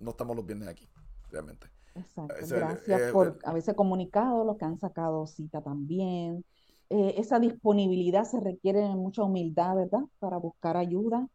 [0.00, 0.88] no estamos los viernes aquí.
[1.30, 1.68] Realmente.
[1.94, 2.34] Exacto.
[2.48, 3.32] Gracias eh, por eh.
[3.44, 6.44] haberse comunicado, los que han sacado cita también.
[6.88, 10.00] Eh, esa disponibilidad se requiere de mucha humildad, ¿verdad?
[10.18, 11.28] Para buscar ayuda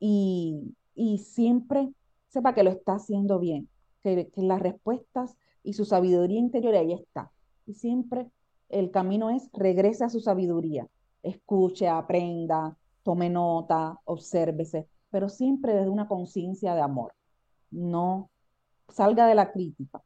[0.00, 1.92] y, y siempre
[2.28, 3.68] sepa que lo está haciendo bien,
[4.02, 7.30] que, las respuestas y su sabiduría interior ahí está.
[7.66, 8.30] Y siempre
[8.68, 10.86] el camino es regrese a su sabiduría,
[11.22, 17.14] escuche, aprenda, tome nota, obsérvese, pero siempre desde una conciencia de amor.
[17.70, 18.30] No
[18.88, 20.02] salga de la crítica.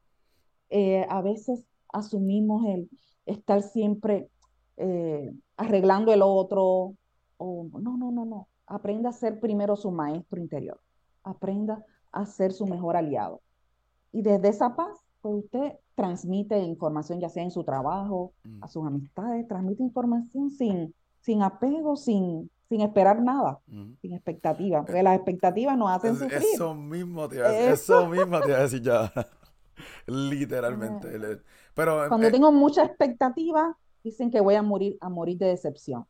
[0.70, 2.88] Eh, a veces asumimos el
[3.26, 4.28] estar siempre
[4.76, 6.94] eh, arreglando el otro.
[7.36, 8.48] O, no, no, no, no.
[8.66, 10.80] Aprenda a ser primero su maestro interior.
[11.22, 13.40] Aprenda a ser su mejor aliado.
[14.12, 18.62] Y desde esa paz, pues usted transmite información, ya sea en su trabajo, Mm.
[18.64, 23.96] a sus amistades, transmite información sin, sin apego, sin, sin esperar nada, Ujú.
[24.00, 26.42] sin expectativa, porque las expectativas nos hacen Es- sufrir.
[26.54, 28.00] Eso mismo te iba a decir, Eso.
[28.00, 29.12] eso mismo te iba a decir ya.
[30.06, 31.40] Literalmente.
[31.74, 36.06] Pero Cuando eh, tengo mucha expectativa, dicen que voy a morir, a morir de decepción.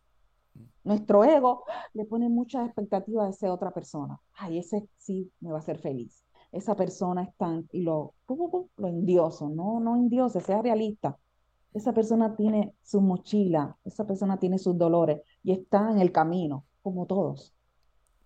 [0.84, 4.20] Nuestro ego le pone muchas expectativas a esa otra persona.
[4.34, 6.24] Ay, ese sí me va a hacer feliz.
[6.52, 9.48] Esa persona es tan, y lo, lo endioso.
[9.48, 11.18] No, no endiose, sea realista.
[11.72, 16.66] Esa persona tiene su mochila, esa persona tiene sus dolores y está en el camino,
[16.82, 17.54] como todos.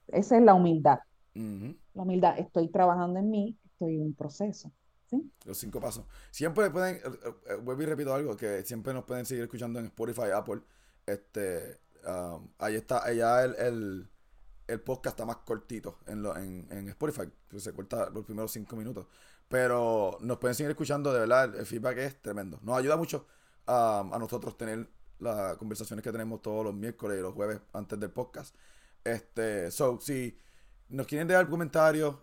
[0.09, 0.99] Esa es la humildad.
[1.35, 4.73] La humildad, estoy trabajando en mí, estoy en un proceso.
[5.07, 5.31] ¿sí?
[5.45, 6.05] los cinco pasos.
[6.31, 7.01] Siempre pueden, eh,
[7.51, 10.63] eh, vuelvo y repito algo, que siempre nos pueden seguir escuchando en Spotify, Apple.
[11.07, 14.11] Este, um, ahí está, allá el, el,
[14.67, 18.53] el podcast está más cortito en, lo, en, en Spotify, que se corta los primeros
[18.53, 19.07] cinco minutos.
[19.49, 22.59] Pero nos pueden seguir escuchando, de verdad, el feedback es tremendo.
[22.63, 23.27] Nos ayuda mucho
[23.69, 24.89] um, a nosotros tener
[25.19, 28.55] las conversaciones que tenemos todos los miércoles y los jueves antes del podcast.
[29.05, 30.37] Este, so, si
[30.89, 32.17] nos quieren dejar comentarios,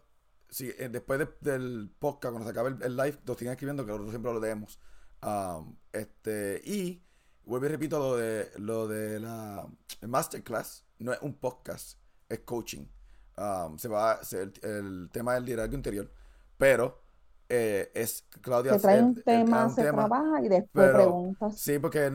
[0.50, 3.91] si eh, después de- del podcast, cuando se acabe el, live, nos sigan escribiendo que
[3.91, 4.80] nosotros siempre lo leemos.
[5.24, 7.02] Um, este, y
[7.46, 9.66] vuelvo y repito lo de lo de la
[10.02, 11.98] masterclass, no es un podcast,
[12.30, 12.86] es coaching.
[13.38, 16.11] Um, se va se- el, el tema del liderazgo interior,
[16.57, 17.01] pero
[17.49, 21.59] eh, es Claudia Se trae un el- tema, se tema, trabaja y después pero preguntas.
[21.59, 22.11] Sí, porque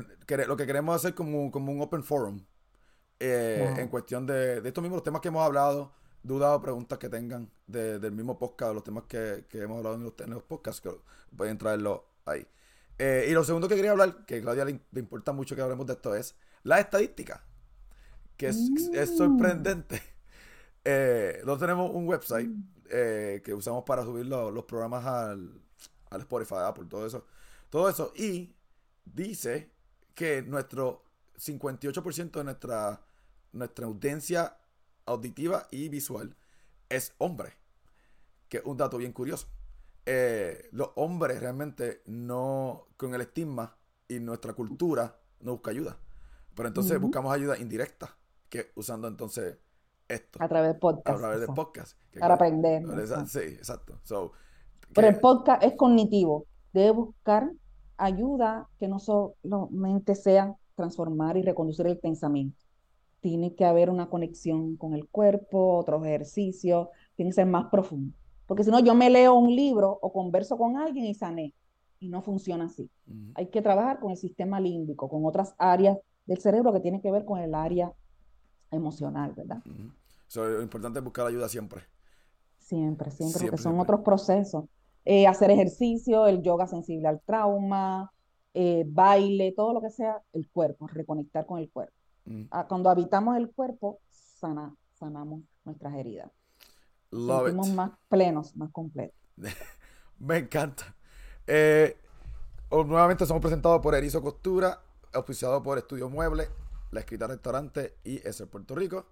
[0.47, 2.45] lo que queremos hacer como, como un open forum
[3.21, 5.93] eh, en cuestión de, de estos mismos temas que hemos hablado,
[6.23, 9.97] dudas o preguntas que tengan de- del mismo podcast, los temas que, que hemos hablado
[9.97, 10.91] en los, en los podcasts, que
[11.37, 12.47] pueden traerlo ahí.
[12.99, 15.63] Eh, y lo segundo que quería hablar, que a Claudia le, le importa mucho que
[15.63, 17.45] hablemos de esto, es la estadística,
[18.39, 20.03] que es, es sorprendente.
[20.91, 22.51] Eh, nosotros tenemos un website
[22.89, 25.61] eh, que usamos para subir lo- los programas al,
[26.09, 27.27] al Spotify, Apple, todo eso.
[27.69, 28.11] Todo eso.
[28.17, 28.55] Y
[29.05, 29.71] dice
[30.15, 31.05] que nuestro
[31.37, 33.03] 58% de nuestra,
[33.53, 34.57] nuestra audiencia
[35.05, 36.35] auditiva y visual
[36.89, 37.53] es hombre.
[38.49, 39.47] Que es un dato bien curioso.
[40.07, 43.77] Eh, los hombres realmente no, con el estigma
[44.07, 45.99] y nuestra cultura, no busca ayuda.
[46.55, 48.17] Pero entonces buscamos ayuda indirecta,
[48.49, 49.59] que usando entonces
[50.09, 51.19] esto A través de a podcast.
[51.19, 51.99] través del exacto, podcast.
[52.11, 53.01] que Para claro, aprender.
[53.03, 53.27] esa-.
[53.27, 53.99] Sí, exacto.
[54.05, 54.33] So,
[54.95, 56.47] Pero el podcast es cognitivo.
[56.73, 57.53] Debe buscar
[57.97, 62.65] ayuda que no solamente sea transformar y reconducir el pensamiento.
[63.21, 68.15] Tiene que haber una conexión con el cuerpo, otros ejercicios, tiene que ser más profundo.
[68.47, 71.53] Porque si no, yo me leo un libro o converso con alguien y sané.
[72.01, 72.89] Y no funciona así.
[73.09, 73.33] Ujú.
[73.35, 77.11] Hay que trabajar con el sistema límbico, con otras áreas del cerebro que tienen que
[77.11, 77.93] ver con el área
[78.71, 79.63] emocional, ¿verdad?
[80.27, 81.83] So, lo importante es buscar ayuda siempre.
[82.59, 83.83] Siempre, siempre, porque son siempre.
[83.83, 84.65] otros procesos.
[85.05, 88.13] Eh, hacer ejercicio, el yoga sensible al trauma,
[88.53, 91.95] eh, baile, todo lo que sea el cuerpo, reconectar con el cuerpo.
[92.51, 96.31] Ah, cuando habitamos el cuerpo, sana, sanamos nuestras heridas.
[97.11, 97.75] Love Sentimos it.
[97.75, 99.19] más plenos, más completos.
[100.19, 100.95] Me encanta.
[101.47, 101.97] Eh,
[102.71, 104.83] nuevamente somos presentados por Erizo Costura,
[105.15, 106.49] auspiciado por Estudio Mueble,
[106.91, 109.07] La Escrita Restaurante y ese Puerto Rico.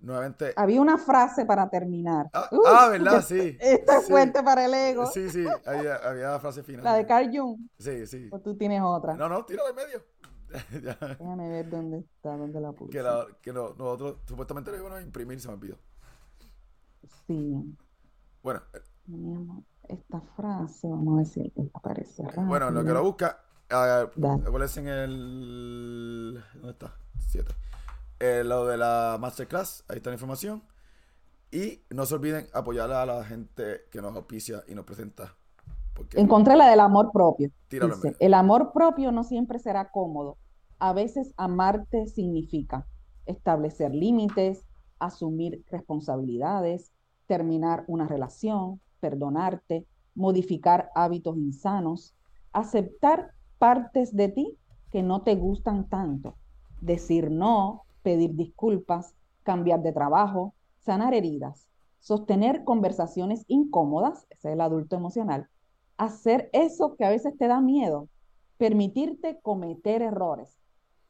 [0.00, 0.52] Nuevamente.
[0.56, 2.26] Había una frase para terminar.
[2.32, 3.22] Ah, ah, ¿verdad?
[3.24, 3.56] Sí.
[3.60, 4.10] Esta es sí.
[4.12, 5.06] fuerte para el ego.
[5.06, 6.84] Sí, sí, había, había frase final.
[6.84, 7.58] La de Carl Jung.
[7.78, 8.28] Sí, sí.
[8.30, 9.14] O tú tienes otra.
[9.14, 10.04] No, no, tira de medio.
[11.18, 12.92] Déjame ver dónde está, dónde la puse.
[12.92, 15.78] que la- que no- nosotros supuestamente lo íbamos a imprimir, se me olvidó.
[17.26, 17.76] Sí,
[18.42, 23.43] Bueno, eh, esta frase, vamos a ver si aparece bueno, en lo que lo busca,
[23.70, 24.42] ah, Dale.
[24.50, 26.42] ¿cuál es en el.
[26.54, 26.94] ¿Dónde está?
[27.28, 28.44] 7.
[28.44, 30.62] lo de la masterclass, ahí está la información.
[31.50, 35.34] Y no se olviden apoyar a la gente que nos auspicia y nos presenta.
[35.94, 37.50] Porque Encontré la del amor propio.
[37.70, 40.36] Dice, el amor propio no siempre será cómodo.
[40.80, 42.86] A veces amarte significa
[43.26, 44.66] establecer límites,
[44.98, 46.92] asumir responsabilidades,
[47.26, 52.14] terminar una relación, perdonarte, modificar hábitos insanos,
[52.52, 53.32] aceptar
[53.64, 54.58] partes de ti
[54.92, 56.36] que no te gustan tanto,
[56.82, 61.66] decir no, pedir disculpas, cambiar de trabajo, sanar heridas,
[61.98, 65.48] sostener conversaciones incómodas, ese es el adulto emocional,
[65.96, 68.10] hacer eso que a veces te da miedo,
[68.58, 70.58] permitirte cometer errores.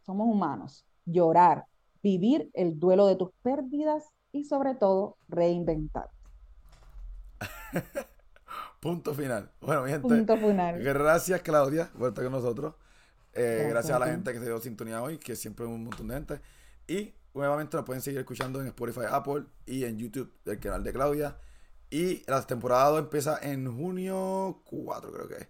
[0.07, 1.66] Somos humanos, llorar,
[2.05, 6.09] vivir el duelo de tus pérdidas y sobre todo reinventar.
[8.85, 9.51] Punto final.
[9.62, 10.07] Bueno, mi gente.
[10.07, 10.78] Punto final.
[10.82, 12.74] Gracias, Claudia, por estar con nosotros.
[13.32, 15.85] Eh, Gracias gracias, a la gente que se dio sintonía hoy, que siempre es un
[15.85, 16.41] montón de gente.
[16.87, 20.93] Y nuevamente nos pueden seguir escuchando en Spotify, Apple y en YouTube del canal de
[20.93, 21.39] Claudia.
[21.89, 25.49] Y la temporada 2 empieza en junio 4, creo que es.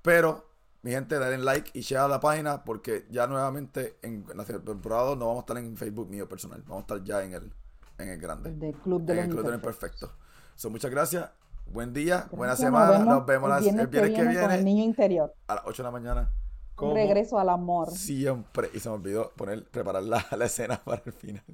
[0.00, 0.48] Pero,
[0.80, 5.08] mi gente, denle like y share a la página porque ya nuevamente en la temporada
[5.08, 6.62] 2 no vamos a estar en Facebook mío personal.
[6.62, 7.52] Vamos a estar ya en el,
[7.98, 8.50] en el grande.
[8.52, 9.58] Del Club de en los el Club de los.
[9.58, 10.10] Imperfectos.
[10.54, 11.28] So, muchas gracias.
[11.72, 12.98] Buen día, buena Gracias, semana.
[13.04, 15.34] Nos vemos, el viernes, el viernes que viene, con el niño interior.
[15.48, 16.32] a las 8 de la mañana.
[16.74, 17.90] Como regreso al amor.
[17.90, 18.70] Siempre.
[18.74, 21.44] Y se me olvidó poner, preparar la, la escena para el final.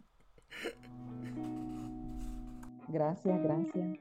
[2.88, 3.98] Gracias, gracias.